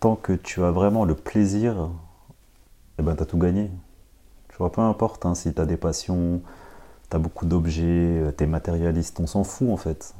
tant 0.00 0.16
que 0.16 0.32
tu 0.32 0.62
as 0.62 0.70
vraiment 0.70 1.04
le 1.04 1.14
plaisir, 1.14 1.90
eh 2.98 3.02
ben 3.02 3.14
t'as 3.14 3.24
tout 3.24 3.38
gagné. 3.38 3.70
Vois, 4.58 4.72
peu 4.72 4.80
importe 4.80 5.26
hein, 5.26 5.34
si 5.34 5.52
tu 5.54 5.60
as 5.60 5.66
des 5.66 5.76
passions, 5.76 6.40
tu 7.10 7.16
as 7.16 7.18
beaucoup 7.18 7.46
d'objets, 7.46 8.34
tu 8.36 8.44
es 8.44 8.46
matérialiste, 8.46 9.20
on 9.20 9.26
s'en 9.26 9.44
fout 9.44 9.70
en 9.70 9.76
fait. 9.76 10.14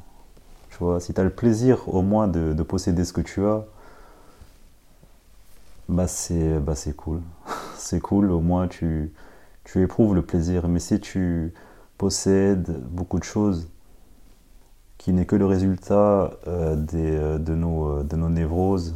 Tu 0.69 0.77
vois, 0.79 0.99
si 0.99 1.13
tu 1.13 1.21
as 1.21 1.23
le 1.23 1.29
plaisir 1.29 1.89
au 1.93 2.01
moins 2.01 2.27
de 2.27 2.63
posséder 2.63 3.05
ce 3.05 3.13
que 3.13 3.21
tu 3.21 3.45
as, 3.45 3.65
bah 5.89 6.07
c'est 6.07 6.59
bah 6.59 6.75
cool. 6.95 7.21
c'est 7.77 7.99
cool, 7.99 8.31
au 8.31 8.39
moins 8.39 8.67
tu, 8.67 9.11
tu 9.63 9.81
éprouves 9.81 10.15
le 10.15 10.21
plaisir. 10.21 10.67
Mais 10.67 10.79
si 10.79 10.99
tu 10.99 11.53
possèdes 11.97 12.79
beaucoup 12.91 13.19
de 13.19 13.23
choses 13.23 13.67
qui 14.97 15.13
n'est 15.13 15.25
que 15.25 15.35
le 15.35 15.45
résultat 15.45 16.31
euh, 16.47 16.75
euh, 16.93 17.37
de, 17.39 17.55
nos, 17.55 17.99
euh, 17.99 18.03
de 18.03 18.15
nos 18.15 18.29
névroses, 18.29 18.95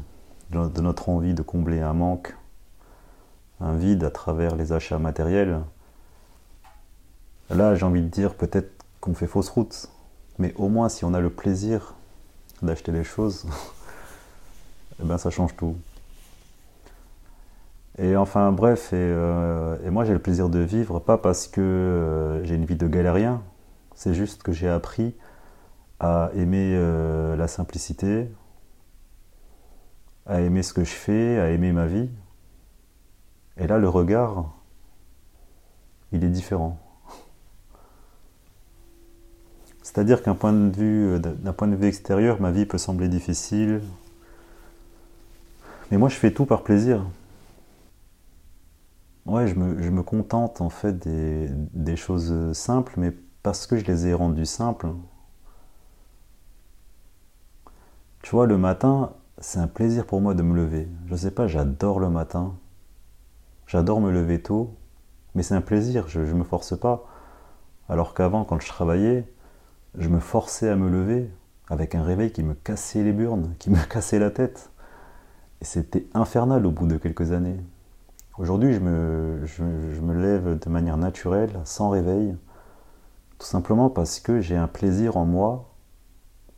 de 0.51 0.81
notre 0.81 1.09
envie 1.09 1.33
de 1.33 1.41
combler 1.41 1.79
un 1.81 1.93
manque, 1.93 2.35
un 3.63 3.75
vide 3.75 4.03
à 4.03 4.12
travers 4.12 4.55
les 4.55 4.74
achats 4.74 5.00
matériels, 5.00 5.62
là 7.50 7.75
j'ai 7.75 7.86
envie 7.86 8.01
de 8.01 8.08
dire 8.08 8.36
peut-être 8.36 8.72
qu'on 9.00 9.13
fait 9.13 9.27
fausse 9.27 9.50
route. 9.50 9.89
Mais 10.39 10.53
au 10.58 10.67
moins 10.67 10.89
si 10.89 11.05
on 11.05 11.13
a 11.13 11.20
le 11.20 11.29
plaisir 11.29 11.96
d'acheter 12.62 12.91
les 12.91 13.03
choses, 13.03 13.46
eh 15.01 15.05
ben 15.05 15.17
ça 15.17 15.29
change 15.29 15.55
tout. 15.55 15.75
Et 18.00 18.15
enfin 18.17 18.51
bref, 18.51 18.89
euh, 18.93 19.77
et, 19.86 19.91
moi 19.91 20.03
j'ai 20.03 20.13
le 20.13 20.20
plaisir 20.20 20.50
de 20.50 20.60
vivre, 20.60 21.00
pas 21.00 21.17
parce 21.17 21.48
que 21.48 21.62
euh, 21.62 22.43
j'ai 22.43 22.55
une 22.55 22.65
vie 22.65 22.75
de 22.75 22.88
galérien, 22.88 23.43
c'est 23.96 24.15
juste 24.15 24.41
que 24.41 24.51
j'ai 24.51 24.67
appris 24.67 25.15
à 26.00 26.32
aimer 26.36 26.74
euh, 26.75 27.36
la 27.36 27.48
simplicité, 27.48 28.27
à 30.25 30.41
aimer 30.41 30.63
ce 30.63 30.74
que 30.74 30.84
je 30.84 30.91
fais, 30.91 31.39
à 31.39 31.50
aimer 31.51 31.72
ma 31.72 31.86
vie. 31.86 32.10
Et 33.57 33.67
là 33.67 33.77
le 33.77 33.89
regard, 33.89 34.51
il 36.12 36.24
est 36.24 36.29
différent. 36.29 36.79
C'est-à-dire 39.81 40.24
qu'un 40.24 40.36
point 40.36 40.53
de 40.53 40.75
vue, 40.75 41.19
d'un 41.19 41.53
point 41.53 41.67
de 41.67 41.75
vue 41.75 41.88
extérieur, 41.88 42.41
ma 42.41 42.51
vie 42.51 42.65
peut 42.65 42.77
sembler 42.77 43.10
difficile. 43.10 43.81
Mais 45.91 45.98
moi 45.98 46.10
je 46.10 46.15
fais 46.15 46.31
tout 46.31 46.45
par 46.45 46.63
plaisir. 46.63 47.05
Ouais, 49.25 49.48
je 49.48 49.55
me, 49.55 50.03
contente 50.03 50.60
en 50.60 50.69
fait 50.69 50.98
des, 51.07 51.95
choses 51.95 52.51
simples, 52.53 52.93
mais 52.98 53.13
parce 53.41 53.67
que 53.67 53.77
je 53.77 53.86
les 53.86 54.07
ai 54.07 54.13
rendues 54.13 54.45
simples. 54.45 54.88
Tu 58.22 58.31
vois, 58.31 58.48
le 58.48 58.57
matin, 58.57 59.13
c'est 59.38 59.60
un 59.60 59.67
plaisir 59.67 60.05
pour 60.05 60.22
moi 60.22 60.33
de 60.33 60.43
me 60.43 60.55
lever. 60.55 60.88
Je 61.07 61.15
sais 61.15 61.31
pas, 61.31 61.48
j'adore 61.48 62.00
le 62.00 62.10
matin. 62.10 62.55
J'adore 63.67 64.01
me 64.01 64.12
lever 64.12 64.41
tôt, 64.41 64.75
mais 65.36 65.43
c'est 65.43 65.55
un 65.55 65.62
plaisir, 65.62 66.08
je 66.08 66.20
ne 66.20 66.34
me 66.34 66.43
force 66.43 66.77
pas. 66.77 67.05
Alors 67.89 68.13
qu'avant, 68.13 68.43
quand 68.46 68.60
je 68.60 68.67
travaillais, 68.67 69.27
je 69.98 70.10
me 70.10 70.20
forçais 70.20 70.70
à 70.70 70.75
me 70.75 70.89
lever 70.89 71.29
avec 71.70 71.96
un 71.96 72.03
réveil 72.03 72.32
qui 72.32 72.43
me 72.43 72.53
cassait 72.53 73.03
les 73.03 73.13
burnes, 73.13 73.55
qui 73.60 73.70
me 73.70 73.84
cassait 73.89 74.20
la 74.20 74.32
tête. 74.32 74.70
Et 75.62 75.65
c'était 75.65 76.08
infernal 76.13 76.65
au 76.65 76.72
bout 76.72 76.88
de 76.88 76.98
quelques 76.98 77.32
années. 77.32 77.60
Aujourd'hui, 78.38 78.74
je 78.74 78.79
me, 78.79 80.13
lève 80.13 80.60
de 80.60 80.70
manière 80.70 80.98
naturelle, 80.98 81.51
sans 81.65 81.89
réveil, 81.89 82.36
tout 83.38 83.46
simplement 83.46 83.89
parce 83.89 84.20
que 84.20 84.41
j'ai 84.41 84.58
un 84.58 84.67
plaisir 84.67 85.17
en 85.17 85.25
moi 85.25 85.70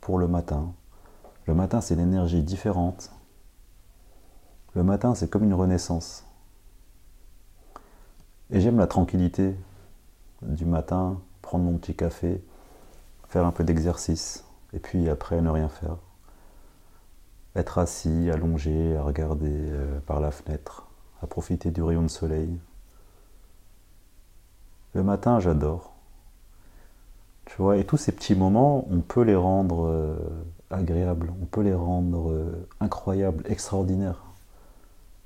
pour 0.00 0.18
le 0.18 0.26
matin. 0.26 0.72
Le 1.46 1.54
matin, 1.54 1.80
c'est 1.80 1.94
l'énergie 1.94 2.42
différente. 2.42 3.12
Le 4.74 4.82
matin, 4.82 5.14
c'est 5.14 5.28
comme 5.28 5.44
une 5.44 5.54
renaissance. 5.54 6.25
Et 8.52 8.60
j'aime 8.60 8.78
la 8.78 8.86
tranquillité 8.86 9.56
du 10.42 10.66
matin, 10.66 11.20
prendre 11.42 11.64
mon 11.64 11.78
petit 11.78 11.96
café, 11.96 12.40
faire 13.28 13.44
un 13.44 13.50
peu 13.50 13.64
d'exercice 13.64 14.44
et 14.72 14.78
puis 14.78 15.08
après 15.08 15.40
ne 15.40 15.50
rien 15.50 15.68
faire. 15.68 15.96
Être 17.56 17.78
assis, 17.78 18.30
allongé, 18.30 18.96
à 18.96 19.02
regarder 19.02 19.50
euh, 19.50 19.98
par 20.00 20.20
la 20.20 20.30
fenêtre, 20.30 20.86
à 21.22 21.26
profiter 21.26 21.70
du 21.70 21.82
rayon 21.82 22.02
de 22.02 22.08
soleil. 22.08 22.56
Le 24.94 25.02
matin, 25.02 25.40
j'adore. 25.40 25.94
Tu 27.46 27.56
vois, 27.56 27.78
et 27.78 27.84
tous 27.84 27.96
ces 27.96 28.12
petits 28.12 28.34
moments, 28.34 28.86
on 28.90 29.00
peut 29.00 29.22
les 29.22 29.36
rendre 29.36 29.86
euh, 29.86 30.16
agréables, 30.70 31.32
on 31.42 31.46
peut 31.46 31.62
les 31.62 31.74
rendre 31.74 32.30
euh, 32.30 32.68
incroyables, 32.80 33.42
extraordinaires. 33.48 34.22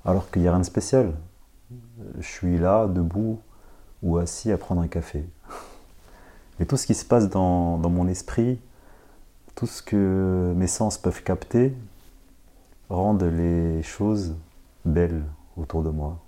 Alors 0.05 0.31
qu'il 0.31 0.41
n'y 0.41 0.47
a 0.47 0.51
rien 0.51 0.61
de 0.61 0.65
spécial. 0.65 1.13
Je 2.19 2.27
suis 2.27 2.57
là, 2.57 2.87
debout 2.87 3.39
ou 4.03 4.17
assis 4.17 4.51
à 4.51 4.57
prendre 4.57 4.81
un 4.81 4.87
café. 4.87 5.23
Mais 6.59 6.65
tout 6.65 6.77
ce 6.77 6.85
qui 6.85 6.93
se 6.93 7.05
passe 7.05 7.29
dans, 7.29 7.77
dans 7.77 7.89
mon 7.89 8.07
esprit, 8.07 8.59
tout 9.55 9.67
ce 9.67 9.81
que 9.81 10.53
mes 10.55 10.67
sens 10.67 10.97
peuvent 10.97 11.23
capter, 11.23 11.75
rendent 12.89 13.23
les 13.23 13.81
choses 13.83 14.35
belles 14.85 15.23
autour 15.57 15.83
de 15.83 15.89
moi. 15.89 16.19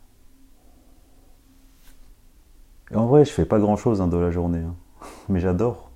Et 2.91 2.95
en 2.95 3.07
vrai, 3.07 3.25
je 3.25 3.31
fais 3.31 3.45
pas 3.45 3.59
grand 3.59 3.75
chose 3.75 4.01
hein, 4.01 4.07
de 4.07 4.17
la 4.17 4.29
journée, 4.29 4.59
hein. 4.61 4.75
mais 5.29 5.39
j'adore. 5.39 5.89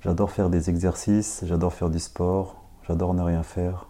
J'adore 0.00 0.30
faire 0.30 0.50
des 0.50 0.70
exercices, 0.70 1.42
j'adore 1.44 1.72
faire 1.72 1.90
du 1.90 1.98
sport, 1.98 2.62
j'adore 2.86 3.14
ne 3.14 3.22
rien 3.22 3.42
faire. 3.42 3.88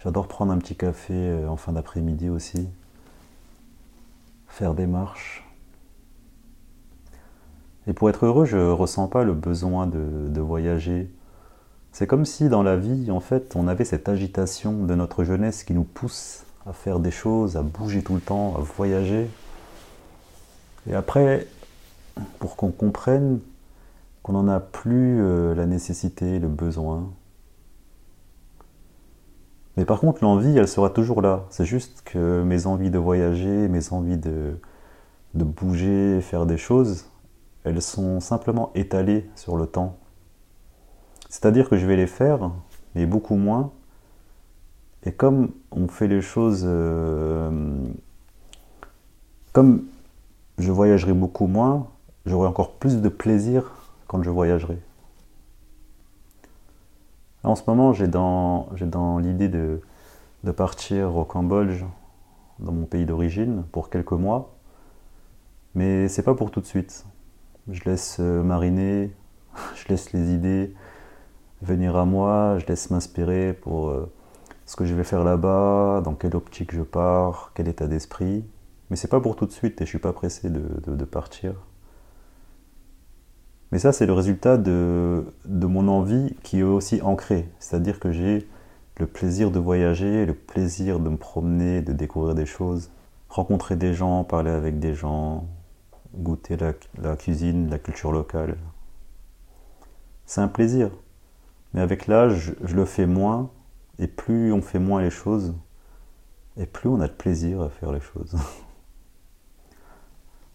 J'adore 0.00 0.28
prendre 0.28 0.52
un 0.52 0.58
petit 0.58 0.76
café 0.76 1.14
euh, 1.14 1.48
en 1.48 1.56
fin 1.56 1.72
d'après-midi 1.72 2.28
aussi, 2.28 2.68
faire 4.48 4.74
des 4.74 4.86
marches. 4.86 5.44
Et 7.86 7.92
pour 7.92 8.10
être 8.10 8.26
heureux, 8.26 8.44
je 8.44 8.56
ne 8.56 8.70
ressens 8.70 9.08
pas 9.08 9.24
le 9.24 9.32
besoin 9.32 9.86
de, 9.86 10.40
voyager. 10.40 11.10
C'est 11.92 12.06
comme 12.06 12.26
si 12.26 12.48
dans 12.48 12.62
la 12.62 12.76
vie, 12.76 13.10
en 13.10 13.20
fait, 13.20 13.56
on 13.56 13.66
avait 13.66 13.84
cette 13.84 14.08
agitation 14.08 14.84
de 14.84 14.94
notre 14.94 15.24
jeunesse 15.24 15.64
qui 15.64 15.72
nous 15.72 15.84
pousse 15.84 16.44
à 16.66 16.72
faire 16.72 16.98
des 17.00 17.10
choses, 17.10 17.56
à 17.56 17.62
bouger 17.62 18.02
tout 18.02 18.14
le 18.14 18.20
temps, 18.20 18.54
à 18.56 18.60
voyager. 18.60 19.28
Et 20.88 20.94
après, 20.94 21.46
pour 22.38 22.56
qu'on 22.56 22.70
comprenne 22.70 23.40
qu'on 24.22 24.34
n'en 24.34 24.48
a 24.48 24.60
plus 24.60 25.22
euh, 25.22 25.54
la 25.54 25.64
nécessité, 25.64 26.38
le 26.38 26.48
besoin. 26.48 27.10
Mais 29.78 29.84
par 29.84 30.00
contre, 30.00 30.24
l'envie, 30.24 30.58
elle 30.58 30.66
sera 30.66 30.90
toujours 30.90 31.22
là. 31.22 31.46
C'est 31.50 31.64
juste 31.64 32.02
que 32.04 32.42
mes 32.42 32.66
envies 32.66 32.90
de 32.90 32.98
voyager, 32.98 33.68
mes 33.68 33.92
envies 33.92 34.18
de, 34.18 34.58
bouger, 35.34 36.20
faire 36.20 36.46
des 36.46 36.56
choses, 36.56 37.06
elles 37.62 37.80
sont 37.80 38.18
simplement 38.18 38.72
étalées 38.74 39.30
sur 39.36 39.56
le 39.56 39.68
temps. 39.68 39.96
C'est-à-dire 41.28 41.68
que 41.68 41.76
je 41.76 41.86
vais 41.86 41.94
les 41.94 42.08
faire, 42.08 42.50
mais 42.96 43.06
beaucoup 43.06 43.36
moins. 43.36 43.70
Et 45.04 45.12
comme 45.12 45.52
on 45.70 45.86
fait 45.86 46.08
les 46.08 46.22
choses... 46.22 46.64
Euh, 46.66 47.78
comme 49.52 49.84
je 50.58 50.72
voyagerai 50.72 51.12
beaucoup 51.12 51.46
moins, 51.46 51.86
j'aurai 52.26 52.48
encore 52.48 52.72
plus 52.72 53.00
de 53.00 53.08
plaisir 53.08 53.70
quand 54.08 54.24
je 54.24 54.30
voyagerai. 54.30 54.78
En 57.44 57.54
ce 57.54 57.62
moment, 57.66 57.92
j'ai 57.92 58.08
dans, 58.08 58.68
l'idée 59.18 59.48
de, 59.48 59.80
partir 60.56 61.16
au 61.16 61.24
Cambodge, 61.24 61.84
dans 62.58 62.72
mon 62.72 62.84
pays 62.84 63.06
d'origine, 63.06 63.64
pour 63.72 63.90
quelques 63.90 64.12
mois. 64.12 64.54
Mais 65.74 66.08
c'est 66.08 66.22
pas 66.22 66.34
pour 66.34 66.50
tout 66.50 66.60
de 66.60 66.66
suite. 66.66 67.06
Je 67.68 67.84
laisse 67.84 68.16
euh, 68.20 68.42
mariner, 68.42 69.14
je 69.74 69.88
laisse 69.88 70.12
les 70.12 70.32
idées 70.32 70.74
venir 71.62 71.96
à 71.96 72.04
moi, 72.04 72.58
je 72.58 72.66
laisse 72.66 72.90
m'inspirer 72.90 73.52
pour 73.52 73.88
euh, 73.88 74.10
ce 74.66 74.76
que 74.76 74.84
je 74.84 74.94
vais 74.94 75.04
faire 75.04 75.24
là-bas, 75.24 76.02
dans 76.04 76.14
quelle 76.14 76.36
optique 76.36 76.74
je 76.74 76.82
pars, 76.82 77.52
quel 77.54 77.68
état 77.68 77.86
d'esprit. 77.86 78.44
Mais 78.90 78.96
c'est 78.96 79.08
pas 79.08 79.20
pour 79.20 79.36
tout 79.36 79.46
de 79.46 79.52
suite 79.52 79.80
et 79.80 79.84
je 79.84 79.90
suis 79.90 79.98
pas 79.98 80.12
pressé 80.12 80.50
de, 80.50 81.04
partir. 81.04 81.54
Mais 83.70 83.78
ça, 83.78 83.92
c'est 83.92 84.06
le 84.06 84.12
résultat 84.12 84.56
de, 84.56 85.24
mon 85.46 85.88
envie 85.88 86.34
qui 86.42 86.60
est 86.60 86.62
aussi 86.62 87.02
ancrée. 87.02 87.48
C'est-à-dire 87.58 88.00
que 88.00 88.12
j'ai 88.12 88.48
le 88.98 89.06
plaisir 89.06 89.50
de 89.50 89.58
voyager, 89.58 90.26
le 90.26 90.34
plaisir 90.34 91.00
de 91.00 91.08
me 91.08 91.16
promener, 91.16 91.82
de 91.82 91.92
découvrir 91.92 92.34
des 92.34 92.46
choses, 92.46 92.90
rencontrer 93.28 93.76
des 93.76 93.94
gens, 93.94 94.24
parler 94.24 94.50
avec 94.50 94.78
des 94.78 94.94
gens, 94.94 95.46
goûter 96.14 96.56
la 96.56 97.16
cuisine, 97.16 97.68
la 97.70 97.78
culture 97.78 98.10
locale. 98.10 98.56
C'est 100.24 100.40
un 100.40 100.48
plaisir. 100.48 100.90
Mais 101.74 101.80
avec 101.80 102.06
l'âge, 102.06 102.54
je 102.62 102.74
le 102.74 102.84
fais 102.84 103.06
moins, 103.06 103.50
et 103.98 104.06
plus 104.06 104.52
on 104.52 104.62
fait 104.62 104.78
moins 104.78 105.02
les 105.02 105.10
choses, 105.10 105.54
et 106.56 106.66
plus 106.66 106.88
on 106.88 107.00
a 107.00 107.08
de 107.08 107.12
plaisir 107.12 107.62
à 107.62 107.68
faire 107.68 107.92
les 107.92 108.00
choses. 108.00 108.36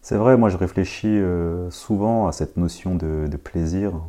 C'est 0.04 0.16
vrai, 0.16 0.36
moi 0.36 0.50
je 0.50 0.58
réfléchis 0.58 1.08
euh, 1.08 1.70
souvent 1.70 2.26
à 2.26 2.32
cette 2.32 2.58
notion 2.58 2.94
de, 2.94 3.26
plaisir. 3.42 4.02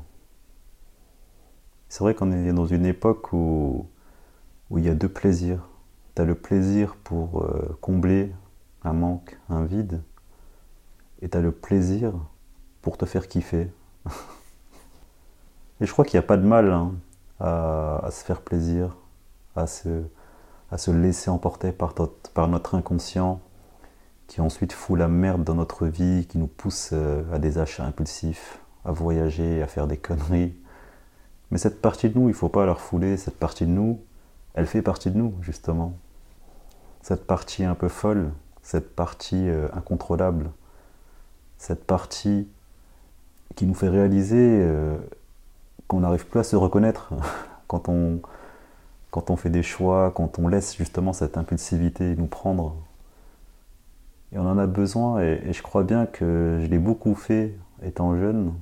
C'est 1.88 2.03
vrai 2.03 2.13
qu'on 2.13 2.34
est 2.34 2.51
dans 2.51 2.65
une 2.65 2.86
époque 2.86 3.31
où, 3.31 3.88
il 4.75 4.84
y 4.84 4.89
a 4.89 4.93
deux 4.93 5.08
plaisirs. 5.08 5.69
Tu 6.13 6.21
as 6.21 6.25
le 6.25 6.36
plaisir 6.36 6.97
pour 7.01 7.43
euh, 7.43 7.77
combler 7.79 8.34
un 8.84 8.91
manque, 8.91 9.39
un 9.47 9.63
vide, 9.63 10.01
et 11.21 11.29
tu 11.29 11.41
le 11.41 11.53
plaisir 11.53 12.12
pour 12.81 12.97
te 12.97 13.05
faire 13.05 13.29
kiffer. 13.29 13.71
et 15.79 15.86
je 15.86 15.91
crois 15.93 16.03
qu'il 16.03 16.19
n'y 16.19 16.25
a 16.25 16.27
pas 16.27 16.36
de 16.36 16.45
mal 16.45 16.73
hein, 16.73 16.91
à, 17.39 18.10
se 18.12 18.21
faire 18.25 18.41
plaisir, 18.41 18.97
à 19.55 19.65
se, 19.65 20.91
laisser 20.91 21.29
emporter 21.29 21.71
par 21.71 22.49
notre 22.49 22.75
inconscient, 22.75 23.39
qui 24.27 24.41
ensuite 24.41 24.73
fout 24.73 24.97
la 24.97 25.07
merde 25.07 25.43
dans 25.43 25.55
notre 25.55 25.88
vie, 25.88 26.25
qui 26.27 26.38
nous 26.38 26.47
pousse 26.47 26.89
euh, 26.93 27.23
à 27.33 27.39
des 27.39 27.57
achats 27.57 27.85
impulsifs, 27.85 28.59
à 28.83 28.91
voyager, 28.91 29.61
à 29.61 29.67
faire 29.67 29.88
des 29.88 29.97
conneries. 29.97 30.55
Mais 31.51 31.57
cette 31.57 31.81
partie 31.81 32.09
de 32.09 32.17
nous, 32.17 32.25
il 32.25 32.31
ne 32.31 32.38
faut 32.38 32.49
pas 32.49 32.65
la 32.65 32.73
refouler. 32.73 33.17
Cette 33.17 33.38
partie 33.38 33.65
de 33.65 33.71
nous, 33.71 34.01
elle 34.53 34.65
fait 34.65 34.81
partie 34.81 35.11
de 35.11 35.17
nous, 35.17 35.33
justement. 35.41 35.93
Cette 37.01 37.27
partie 37.27 37.63
un 37.63 37.75
peu 37.75 37.88
folle, 37.88 38.31
cette 38.61 38.95
partie 38.95 39.47
euh, 39.47 39.67
incontrôlable, 39.73 40.49
cette 41.57 41.85
partie 41.85 42.47
qui 43.55 43.65
nous 43.65 43.75
fait 43.75 43.89
réaliser 43.89 44.59
euh, 44.61 44.97
qu'on 45.88 45.99
n'arrive 45.99 46.25
plus 46.25 46.39
à 46.39 46.43
se 46.43 46.55
reconnaître 46.55 47.13
quand 47.67 47.89
on, 47.89 48.21
quand 49.11 49.29
on 49.29 49.35
fait 49.35 49.51
des 49.51 49.63
choix, 49.63 50.11
quand 50.11 50.39
on 50.39 50.47
laisse 50.47 50.75
justement 50.75 51.13
cette 51.13 51.38
impulsivité 51.38 52.15
nous 52.15 52.27
prendre. 52.27 52.75
Et 54.31 54.38
on 54.38 54.47
en 54.47 54.57
a 54.57 54.67
besoin, 54.67 55.21
et, 55.21 55.53
je 55.53 55.61
crois 55.61 55.83
bien 55.83 56.05
que 56.05 56.59
je 56.61 56.67
l'ai 56.67 56.79
beaucoup 56.79 57.15
fait 57.15 57.55
étant 57.83 58.17
jeune. 58.17 58.53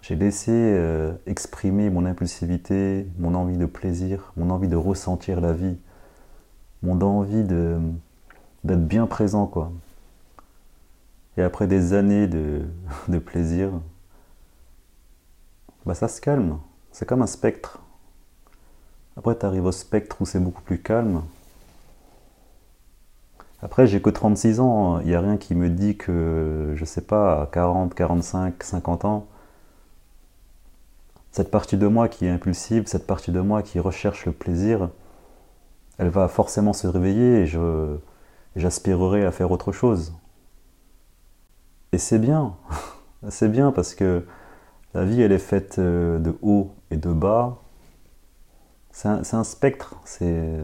J'ai 0.00 0.16
laissé 0.16 0.52
euh, 0.52 1.14
exprimer 1.26 1.90
mon 1.90 2.06
impulsivité, 2.06 3.06
mon 3.18 3.34
envie 3.34 3.56
de 3.56 3.66
plaisir, 3.66 4.32
mon 4.36 4.50
envie 4.50 4.68
de 4.68 4.76
ressentir 4.76 5.40
la 5.40 5.52
vie, 5.52 5.76
mon 6.82 7.00
envie 7.00 7.42
d'être 7.44 8.86
bien 8.86 9.06
présent, 9.06 9.46
quoi. 9.46 9.72
Et 11.36 11.42
après 11.42 11.66
des 11.66 11.92
années 11.92 12.26
de, 13.08 13.18
plaisir, 13.18 13.70
bah 15.84 15.94
ça 15.94 16.08
se 16.08 16.20
calme. 16.20 16.58
C'est 16.92 17.06
comme 17.06 17.22
un 17.22 17.26
spectre. 17.26 17.80
Après, 19.16 19.38
tu 19.38 19.46
arrives 19.46 19.64
au 19.64 19.72
spectre 19.72 20.16
où 20.20 20.26
c'est 20.26 20.40
beaucoup 20.40 20.62
plus 20.62 20.80
calme. 20.80 21.22
Après, 23.66 23.88
j'ai 23.88 24.00
que 24.00 24.10
36 24.10 24.60
ans. 24.60 25.00
Il 25.00 25.08
n'y 25.08 25.16
a 25.16 25.20
rien 25.20 25.36
qui 25.36 25.56
me 25.56 25.68
dit 25.68 25.96
que, 25.96 26.74
je 26.76 26.84
sais 26.84 27.00
pas, 27.00 27.42
à 27.42 27.46
40, 27.46 27.96
45, 27.96 28.62
50 28.62 29.04
ans, 29.04 29.26
cette 31.32 31.50
partie 31.50 31.76
de 31.76 31.88
moi 31.88 32.06
qui 32.06 32.26
est 32.26 32.30
impulsive, 32.30 32.84
cette 32.86 33.08
partie 33.08 33.32
de 33.32 33.40
moi 33.40 33.62
qui 33.62 33.80
recherche 33.80 34.24
le 34.24 34.30
plaisir, 34.30 34.90
elle 35.98 36.10
va 36.10 36.28
forcément 36.28 36.72
se 36.72 36.86
réveiller 36.86 37.42
et 37.42 37.46
j'aspirerai 38.54 39.24
à 39.24 39.32
faire 39.32 39.50
autre 39.50 39.72
chose. 39.72 40.14
Et 41.90 41.98
c'est 41.98 42.20
bien. 42.20 42.54
c'est 43.30 43.48
bien 43.48 43.72
parce 43.72 43.96
que 43.96 44.24
la 44.94 45.04
vie, 45.04 45.22
elle 45.22 45.32
est 45.32 45.38
faite 45.38 45.80
euh, 45.80 46.20
de 46.20 46.38
haut 46.40 46.70
et 46.92 46.96
de 46.96 47.12
bas. 47.12 47.58
C'est 48.92 49.34
un, 49.34 49.44
spectre. 49.44 49.96
C'est 50.04 50.54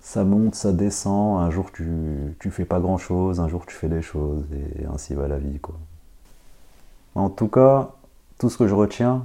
ça 0.00 0.24
monte, 0.24 0.54
ça 0.54 0.72
descend. 0.72 1.40
Un 1.40 1.50
jour, 1.50 1.70
tu, 1.72 2.36
tu 2.40 2.50
fais 2.50 2.64
pas 2.64 2.80
grand 2.80 2.98
chose. 2.98 3.40
Un 3.40 3.48
jour, 3.48 3.66
tu 3.66 3.74
fais 3.74 3.88
des 3.88 4.02
choses. 4.02 4.44
Et 4.52 4.86
ainsi 4.86 5.14
va 5.14 5.28
la 5.28 5.38
vie, 5.38 5.60
quoi. 5.60 5.76
En 7.14 7.28
tout 7.28 7.48
cas, 7.48 7.90
tout 8.38 8.48
ce 8.50 8.56
que 8.56 8.66
je 8.66 8.74
retiens 8.74 9.24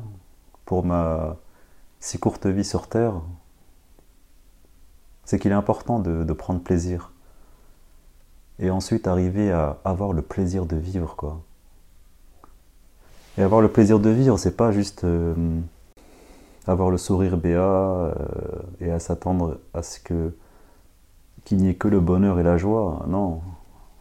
pour 0.65 0.83
ma 0.83 1.38
si 1.99 2.19
courte 2.19 2.45
vie 2.45 2.63
sur 2.63 2.88
Terre, 2.88 3.13
c'est 5.23 5.39
qu'il 5.39 5.51
est 5.51 5.55
important 5.55 5.99
de, 5.99 6.33
prendre 6.33 6.59
plaisir. 6.59 7.11
Et 8.59 8.69
ensuite 8.69 9.07
arriver 9.07 9.51
à 9.51 9.79
avoir 9.83 10.13
le 10.13 10.21
plaisir 10.21 10.65
de 10.65 10.75
vivre, 10.75 11.15
quoi. 11.15 11.41
Et 13.38 13.41
avoir 13.41 13.59
le 13.59 13.69
plaisir 13.69 13.99
de 13.99 14.09
vivre, 14.09 14.38
c'est 14.38 14.55
pas 14.55 14.71
juste 14.71 15.03
euh, 15.03 15.33
avoir 16.67 16.89
le 16.89 16.97
sourire 16.97 17.38
béat 17.38 17.59
euh, 17.59 18.13
et 18.79 18.91
à 18.91 18.99
s'attendre 18.99 19.57
à 19.73 19.81
ce 19.81 19.99
que 19.99 20.31
qu'il 21.45 21.60
n'y 21.60 21.69
ait 21.69 21.75
que 21.75 21.88
le 21.88 22.01
bonheur 22.01 22.39
et 22.39 22.43
la 22.43 22.58
joie. 22.58 23.05
Non, 23.08 23.41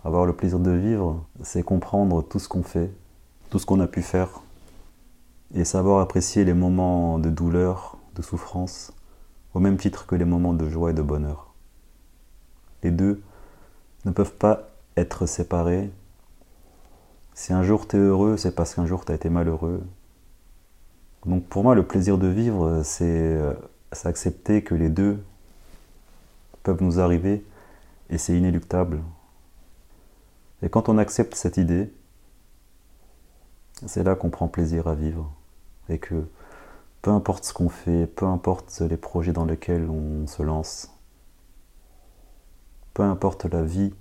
avoir 0.03 0.27
le 0.27 0.33
plaisir 0.33 0.59
de 0.59 0.73
vivre, 0.73 1.25
c'est 1.43 1.63
comprendre 1.63 2.23
tout 2.23 2.39
ce 2.39 2.49
qu'on 2.49 2.63
fait, 2.63 2.91
tout 3.51 3.59
ce 3.59 3.67
qu'on 3.67 3.81
a 3.81 3.87
pu 3.87 4.03
faire, 4.03 4.43
et 5.55 5.65
savoir 5.65 6.01
apprécier 6.01 6.45
les 6.45 6.55
moments 6.55 7.19
de 7.19 7.31
douleur, 7.31 7.99
de 8.17 8.23
souffrance, 8.23 8.93
au 9.53 9.61
même 9.61 9.77
titre 9.77 10.07
que 10.07 10.17
les 10.17 10.25
moments 10.25 10.55
de 10.55 10.69
joie 10.69 10.91
et 10.91 10.95
de 10.95 11.03
bonheur. 11.03 11.55
Les 12.83 12.91
deux 12.91 13.23
ne 14.05 14.11
peuvent 14.11 14.35
pas 14.35 14.71
être 14.97 15.27
séparés. 15.27 15.91
Si 17.35 17.53
un 17.53 17.63
jour 17.63 17.87
tu 17.87 17.97
es 17.97 18.01
heureux, 18.01 18.37
c'est 18.37 18.55
parce 18.55 18.75
qu'un 18.75 18.87
jour 18.87 19.05
tu 19.05 19.13
as 19.13 19.15
été 19.15 19.29
malheureux. 19.29 19.83
Donc 21.25 21.45
pour 21.45 21.63
moi, 21.63 21.75
le 21.75 21.87
plaisir 21.87 22.19
de 22.19 22.27
vivre, 22.27 22.83
c'est 22.85 23.39
accepter 24.05 24.63
que 24.63 24.75
les 24.75 24.89
deux 24.89 25.23
peuvent 26.65 26.83
nous 26.83 26.99
arriver 26.99 27.45
et 28.11 28.19
c'est 28.19 28.37
inéluctable. 28.37 29.03
Et 30.63 30.69
quand 30.69 30.89
on 30.89 30.99
accepte 30.99 31.37
cette 31.37 31.59
idée, 31.59 31.93
c'est 33.87 34.03
là 34.03 34.17
qu'on 34.17 34.31
prend 34.31 34.49
plaisir 34.49 34.89
à 34.89 34.95
vivre. 34.95 35.31
Et 35.89 35.99
que 35.99 36.27
peu 37.03 37.11
importe 37.11 37.45
ce 37.45 37.53
qu'on 37.53 37.69
fait, 37.69 38.07
peu 38.07 38.27
importe 38.27 38.81
les 38.81 38.97
projets 38.97 39.33
dans 39.33 39.45
lesquels 39.45 39.89
on 39.91 40.27
se 40.27 40.43
lance, 40.43 40.91
peu 42.95 43.03
importe 43.03 43.45
la 43.45 43.63
vie, 43.63 43.93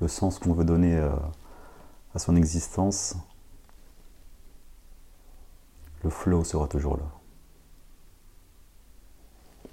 le 0.00 0.08
sens 0.08 0.38
qu'on 0.38 0.52
veut 0.52 0.64
donner 0.64 0.98
à, 0.98 2.18
son 2.18 2.34
existence, 2.34 3.14
le 6.02 6.10
flow 6.10 6.42
sera 6.42 6.66
toujours 6.66 6.96
là. 6.96 7.04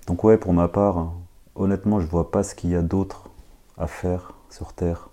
Donc 0.06 0.24
ouais, 0.24 0.38
pour 0.38 0.54
ma 0.54 0.68
part, 0.68 1.14
honnêtement, 1.58 2.00
je 2.00 2.08
vois 2.08 2.32
pas 2.32 2.44
ce 2.44 2.56
qu'il 2.56 2.70
y 2.70 2.76
a 2.76 2.82
d'autre 2.82 3.30
à 3.78 3.88
faire 3.88 4.34
sur 4.50 4.74
Terre 4.74 5.10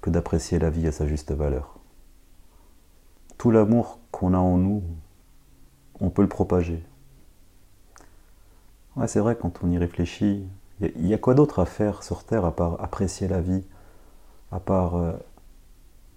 que 0.00 0.10
d'apprécier 0.10 0.58
la 0.58 0.70
vie 0.70 0.86
à 0.86 0.92
sa 0.92 1.06
juste 1.06 1.32
valeur. 1.32 1.78
Tout 3.38 3.50
l'amour 3.50 3.98
qu'on 4.10 4.34
a 4.34 4.38
en 4.38 4.58
nous, 4.58 4.82
on 6.00 6.10
peut 6.10 6.22
le 6.22 6.28
propager. 6.28 6.84
C'est 9.06 9.20
vrai, 9.20 9.36
quand 9.40 9.64
on 9.64 9.70
y 9.70 9.78
réfléchit, 9.78 10.46
il 10.80 11.06
y, 11.06 11.14
a 11.14 11.18
quoi 11.18 11.34
d'autre 11.34 11.60
à 11.60 11.64
faire 11.64 12.02
sur 12.02 12.24
Terre 12.24 12.44
à 12.44 12.54
part 12.54 12.82
apprécier 12.82 13.28
la 13.28 13.40
vie, 13.40 13.64
à 14.50 14.58
part 14.58 14.96
euh, 14.96 15.12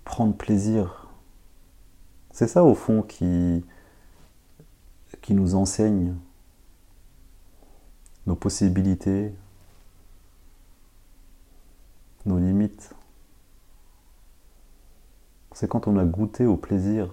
prendre 0.03 0.35
plaisir? 0.35 1.07
C'est 2.31 2.47
ça, 2.47 2.63
au 2.63 2.73
fond, 2.73 3.01
qui 3.03 3.63
nous 5.29 5.55
enseigne 5.55 6.15
nos 8.27 8.35
possibilités, 8.35 9.33
nos 12.25 12.39
limites. 12.39 12.93
C'est 15.53 15.69
quand 15.69 15.87
on 15.87 15.97
a 15.97 16.05
goûté 16.05 16.45
au 16.45 16.57
plaisir. 16.57 17.09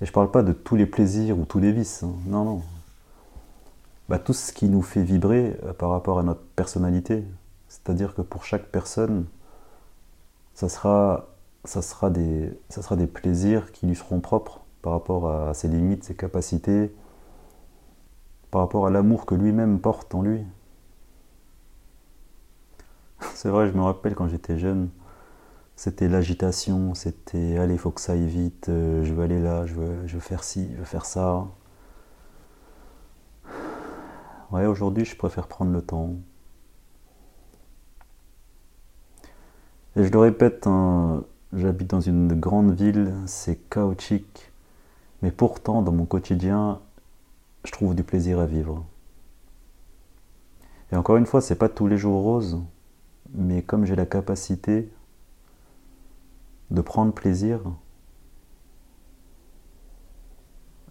Et 0.00 0.06
je 0.06 0.10
ne 0.10 0.14
parle 0.14 0.30
pas 0.30 0.42
de 0.42 0.52
tous 0.52 0.76
les 0.76 0.86
plaisirs 0.86 1.38
ou 1.38 1.44
tous 1.44 1.58
les 1.58 1.72
vices. 1.72 2.02
Hein. 2.02 2.14
Non, 2.26 2.44
non. 2.44 2.62
Bah, 4.08 4.18
tout 4.18 4.32
ce 4.32 4.52
qui 4.52 4.68
nous 4.68 4.82
fait 4.82 5.02
vibrer 5.02 5.58
euh, 5.64 5.72
par 5.72 5.90
rapport 5.90 6.18
à 6.18 6.22
notre 6.22 6.42
personnalité. 6.56 7.24
C'est-à-dire 7.68 8.14
que 8.14 8.22
pour 8.22 8.44
chaque 8.44 8.66
personne, 8.68 9.26
ça 10.54 10.68
ça 11.64 11.82
sera 11.82 12.10
des 12.10 13.06
plaisirs 13.06 13.72
qui 13.72 13.86
lui 13.86 13.94
seront 13.94 14.20
propres 14.20 14.62
par 14.80 14.92
rapport 14.92 15.30
à 15.30 15.54
ses 15.54 15.68
limites, 15.68 16.04
ses 16.04 16.14
capacités, 16.14 16.92
par 18.50 18.62
rapport 18.62 18.86
à 18.86 18.90
l'amour 18.90 19.26
que 19.26 19.34
lui-même 19.34 19.80
porte 19.80 20.14
en 20.14 20.22
lui. 20.22 20.42
C'est 23.34 23.48
vrai, 23.50 23.68
je 23.68 23.72
me 23.72 23.82
rappelle 23.82 24.14
quand 24.14 24.28
j'étais 24.28 24.58
jeune, 24.58 24.90
c'était 25.76 26.08
l'agitation, 26.08 26.94
c'était 26.94 27.58
allez, 27.58 27.78
faut 27.78 27.90
que 27.90 28.00
ça 28.00 28.12
aille 28.12 28.26
vite, 28.26 28.68
euh, 28.68 29.04
je 29.04 29.12
veux 29.14 29.22
aller 29.24 29.40
là, 29.40 29.66
je 29.66 29.74
veux, 29.74 30.06
je 30.06 30.14
veux 30.14 30.20
faire 30.20 30.44
ci, 30.44 30.68
je 30.72 30.78
veux 30.78 30.84
faire 30.84 31.04
ça. 31.06 31.46
Ouais, 34.50 34.66
aujourd'hui, 34.66 35.04
je 35.04 35.16
préfère 35.16 35.46
prendre 35.46 35.72
le 35.72 35.82
temps. 35.82 36.14
Et 39.96 40.04
je 40.04 40.10
le 40.10 40.18
répète, 40.18 40.66
hein, 40.66 41.24
j'habite 41.52 41.88
dans 41.90 42.00
une 42.00 42.38
grande 42.38 42.72
ville, 42.72 43.12
c'est 43.26 43.56
chaotique, 43.68 44.52
mais 45.22 45.30
pourtant, 45.32 45.82
dans 45.82 45.92
mon 45.92 46.06
quotidien, 46.06 46.80
je 47.68 47.72
trouve 47.72 47.94
du 47.94 48.02
plaisir 48.02 48.40
à 48.40 48.46
vivre. 48.46 48.82
Et 50.90 50.96
encore 50.96 51.18
une 51.18 51.26
fois, 51.26 51.42
c'est 51.42 51.54
pas 51.54 51.68
tous 51.68 51.86
les 51.86 51.98
jours 51.98 52.22
rose, 52.22 52.62
mais 53.34 53.60
comme 53.60 53.84
j'ai 53.84 53.94
la 53.94 54.06
capacité 54.06 54.90
de 56.70 56.80
prendre 56.80 57.12
plaisir, 57.12 57.60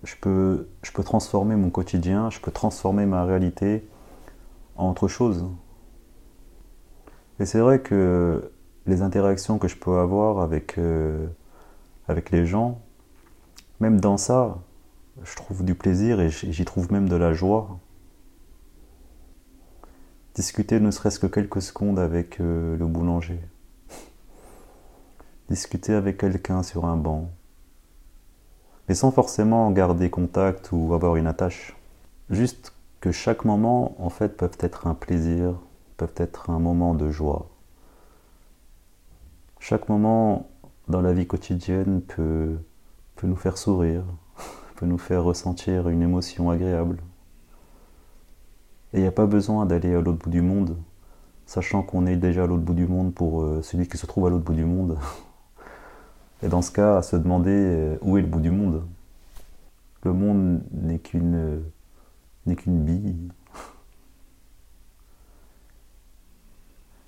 je 0.04 0.14
peux, 0.22 0.68
je 0.84 0.92
peux 0.92 1.04
transformer 1.04 1.56
mon 1.56 1.72
quotidien, 1.72 2.30
je 2.30 2.40
peux 2.40 2.52
transformer 2.52 3.08
ma 3.08 3.26
réalité 3.26 3.84
en 4.76 4.92
autre 4.92 5.08
chose. 5.08 5.48
Et 7.40 7.48
c'est 7.48 7.60
vrai 7.60 7.82
que 7.82 8.52
les 8.86 9.02
interactions 9.02 9.58
que 9.58 9.68
je 9.68 9.78
peux 9.78 9.98
avoir 9.98 10.42
avec, 10.42 10.78
euh, 10.78 11.26
avec 12.08 12.30
les 12.30 12.46
gens, 12.46 12.80
même 13.80 14.00
dans 14.00 14.18
ça, 14.18 14.60
je 15.24 15.36
trouve 15.36 15.64
du 15.64 15.76
plaisir 15.76 16.20
et 16.20 16.30
j'y 16.30 16.66
trouve 16.66 16.92
même 16.92 17.10
de 17.10 17.16
la 17.16 17.34
joie. 17.34 17.80
Discuter 20.36 20.80
ne 20.80 20.92
serait-ce 20.92 21.20
que 21.20 21.28
quelques 21.28 21.62
secondes 21.62 22.00
avec 22.00 22.40
euh, 22.40 22.78
le 22.78 22.86
boulanger. 22.86 23.40
Discuter 25.50 25.94
avec 25.94 26.18
quelqu'un 26.20 26.62
sur 26.62 26.86
un 26.86 26.96
banc. 26.96 27.32
Mais 28.88 28.96
sans 28.96 29.12
forcément 29.12 29.72
garder 29.72 30.10
contact 30.10 30.70
ou 30.72 30.94
avoir 30.94 31.16
une 31.16 31.28
attache. 31.28 31.76
Juste 32.30 32.74
que 33.02 33.12
chaque 33.12 33.46
moment, 33.46 33.96
en 34.00 34.10
fait, 34.10 34.38
peut 34.38 34.52
être 34.60 34.88
un 34.88 34.94
plaisir, 34.94 35.56
peut 35.98 36.12
être 36.18 36.50
un 36.50 36.60
moment 36.60 36.94
de 36.94 37.10
joie. 37.10 37.50
Chaque 39.60 39.90
moment 39.90 40.50
dans 40.88 41.02
la 41.02 41.14
vie 41.14 41.28
quotidienne 41.28 42.02
peut, 42.02 42.58
peut 43.16 43.28
nous 43.28 43.36
faire 43.36 43.58
sourire, 43.58 44.04
peut 44.78 44.86
nous 44.86 45.00
faire 45.00 45.24
ressentir 45.24 45.90
une 45.90 46.04
émotion 46.04 46.52
agréable. 46.52 47.00
Et 48.94 49.00
il 49.00 49.02
n'y 49.02 49.08
a 49.08 49.12
pas 49.12 49.26
besoin 49.26 49.66
d'aller 49.66 49.94
à 49.94 50.00
l'autre 50.00 50.20
bout 50.20 50.30
du 50.30 50.42
monde, 50.42 50.78
sachant 51.48 51.82
qu'on 51.82 52.06
est 52.06 52.16
déjà 52.16 52.44
à 52.44 52.48
l'autre 52.48 52.62
bout 52.62 52.76
du 52.76 52.88
monde 52.88 53.14
pour 53.14 53.42
euh, 53.42 53.62
celui 53.64 53.88
qui 53.88 53.98
se 53.98 54.06
trouve 54.06 54.28
à 54.28 54.30
l'autre 54.30 54.46
bout 54.46 54.54
du 54.54 54.66
monde. 54.66 54.98
Et 56.44 56.48
dans 56.48 56.62
ce 56.62 56.72
cas, 56.72 56.98
à 56.98 57.02
se 57.02 57.16
demander 57.16 57.52
euh, 57.52 57.98
où 58.04 58.18
est 58.18 58.22
le 58.22 58.28
bout 58.28 58.40
du 58.40 58.52
monde? 58.52 58.84
Le 60.04 60.14
monde 60.14 60.62
n'est 60.72 61.00
qu'une 61.00 61.64
n'est 62.46 62.56
qu'une 62.56 62.84
bille. 62.84 63.16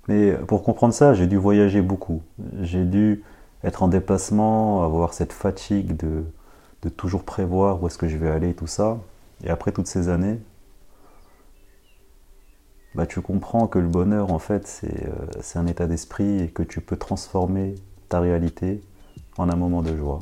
Mais 0.07 0.33
pour 0.47 0.63
comprendre 0.63 0.93
ça, 0.93 1.13
j'ai 1.13 1.27
dû 1.27 1.37
voyager 1.37 1.83
beaucoup. 1.83 2.23
J'ai 2.61 2.83
dû 2.83 3.23
être 3.63 3.83
en 3.83 3.87
déplacement, 3.87 4.83
avoir 4.83 5.13
cette 5.13 5.31
fatigue 5.31 5.95
de, 5.95 6.25
de 6.81 6.89
toujours 6.89 7.23
prévoir 7.23 7.81
où 7.81 7.87
est-ce 7.87 7.97
que 7.97 8.07
je 8.07 8.17
vais 8.17 8.29
aller, 8.29 8.53
tout 8.53 8.67
ça. 8.67 8.99
Et 9.43 9.49
après 9.49 9.71
toutes 9.71 9.87
ces 9.87 10.09
années, 10.09 10.39
bah, 12.95 13.05
tu 13.05 13.21
comprends 13.21 13.67
que 13.67 13.79
le 13.79 13.87
bonheur, 13.87 14.31
en 14.31 14.39
fait, 14.39 14.67
c'est 14.67 15.07
euh, 15.07 15.59
un 15.59 15.67
état 15.67 15.87
d'esprit 15.87 16.41
et 16.41 16.47
que 16.49 16.63
tu 16.63 16.81
peux 16.81 16.97
transformer 16.97 17.75
ta 18.07 18.19
réalité 18.19 18.81
en 19.37 19.49
un 19.49 19.55
moment 19.55 19.81
de 19.81 19.95
joie. 19.95 20.19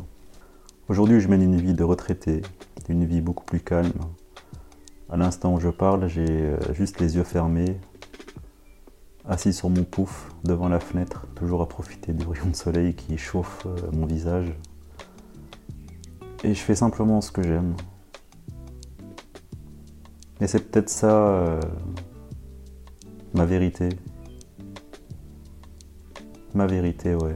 Aujourd'hui, 0.89 1.20
je 1.20 1.28
mène 1.28 1.41
une 1.41 1.58
vie 1.58 1.74
de 1.74 1.84
retraité, 1.84 2.41
une 2.89 3.06
vie 3.06 3.22
beaucoup 3.22 3.46
plus 3.46 3.60
calme. 3.60 3.91
À 5.10 5.17
l'instant 5.17 5.54
où 5.54 5.60
je 5.60 5.70
parle, 5.70 6.08
j'ai 6.08 6.26
euh, 6.28 6.58
juste 6.74 7.00
les 7.00 7.15
yeux 7.15 7.24
fermés, 7.24 7.78
assis 9.26 9.54
sur 9.54 9.70
mon 9.70 9.84
pouf 9.84 10.30
devant 10.43 10.70
la 10.70 10.80
fenêtre, 10.80 11.26
toujours 11.36 11.62
à 11.62 11.67
profiter 11.67 12.13
du 12.13 12.26
rayon 12.26 12.48
de 12.48 12.56
soleil 12.56 12.93
qui 12.93 13.17
chauffe 13.17 13.65
euh, 13.65 13.76
mon 13.93 14.06
visage. 14.06 14.54
Et 16.43 16.54
je 16.54 16.60
fais 16.60 16.76
simplement 16.76 17.21
ce 17.21 17.32
que 17.32 17.41
j'aime. 17.41 17.76
Et 20.39 20.47
c'est 20.47 20.69
peut-être 20.69 20.89
ça 20.89 21.28
euh, 21.28 21.60
ma 23.34 23.45
vérité. 23.45 23.89
Ma 26.54 26.67
vérité, 26.67 27.15
ouais. 27.15 27.36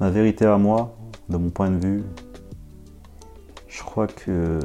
Ma 0.00 0.10
vérité 0.10 0.44
à 0.44 0.58
moi, 0.58 0.96
de 1.28 1.36
mon 1.36 1.50
point 1.50 1.70
de 1.70 1.84
vue, 1.84 2.04
je 3.68 3.82
crois 3.82 4.06
que 4.06 4.60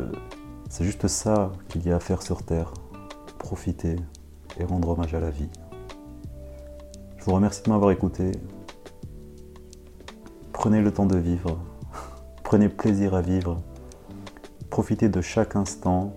c'est 0.69 0.83
juste 0.83 1.07
ça 1.07 1.51
qu'il 1.69 1.85
y 1.85 1.91
a 1.91 1.95
à 1.95 1.99
faire 1.99 2.21
sur 2.21 2.43
Terre. 2.43 2.73
Profiter 3.39 3.95
et 4.59 4.63
rendre 4.63 4.89
hommage 4.89 5.13
à 5.13 5.19
la 5.19 5.29
vie. 5.29 5.49
Je 7.17 7.25
vous 7.25 7.33
remercie 7.33 7.63
de 7.63 7.69
m'avoir 7.69 7.91
écouté. 7.91 8.31
Prenez 10.51 10.81
le 10.81 10.91
temps 10.91 11.05
de 11.05 11.17
vivre. 11.17 11.57
Prenez 12.55 12.69
plaisir 12.69 13.13
à 13.15 13.21
vivre. 13.21 13.61
Profitez 14.69 15.09
de 15.09 15.19
chaque 15.19 15.57
instant. 15.57 16.15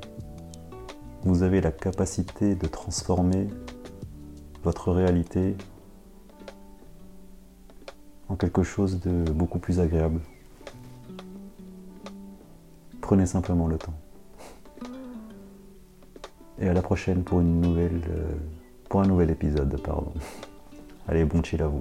Vous 1.23 1.43
avez 1.43 1.61
la 1.61 1.73
capacité 1.73 2.55
de 2.55 2.69
transformer 2.69 3.49
votre 4.63 4.93
réalité 4.93 5.57
en 8.29 8.37
quelque 8.37 8.63
chose 8.63 9.01
de 9.01 9.29
beaucoup 9.33 9.59
plus 9.59 9.81
agréable. 9.81 10.21
Prenez 13.01 13.27
simplement 13.27 13.67
le 13.67 13.77
temps. 13.77 13.99
Et 16.61 16.69
à 16.69 16.73
la 16.73 16.83
prochaine 16.83 17.25
pour 17.25 17.41
une 17.41 17.61
nouvelle, 17.61 18.01
euh, 18.11 18.33
pour 18.89 19.01
un 19.01 19.09
nouvel 19.09 19.31
épisode, 19.31 19.77
pardon. 19.83 20.13
Allez, 21.09 21.25
bon 21.25 21.43
chill 21.43 21.61
à 21.63 21.67
vous. 21.67 21.81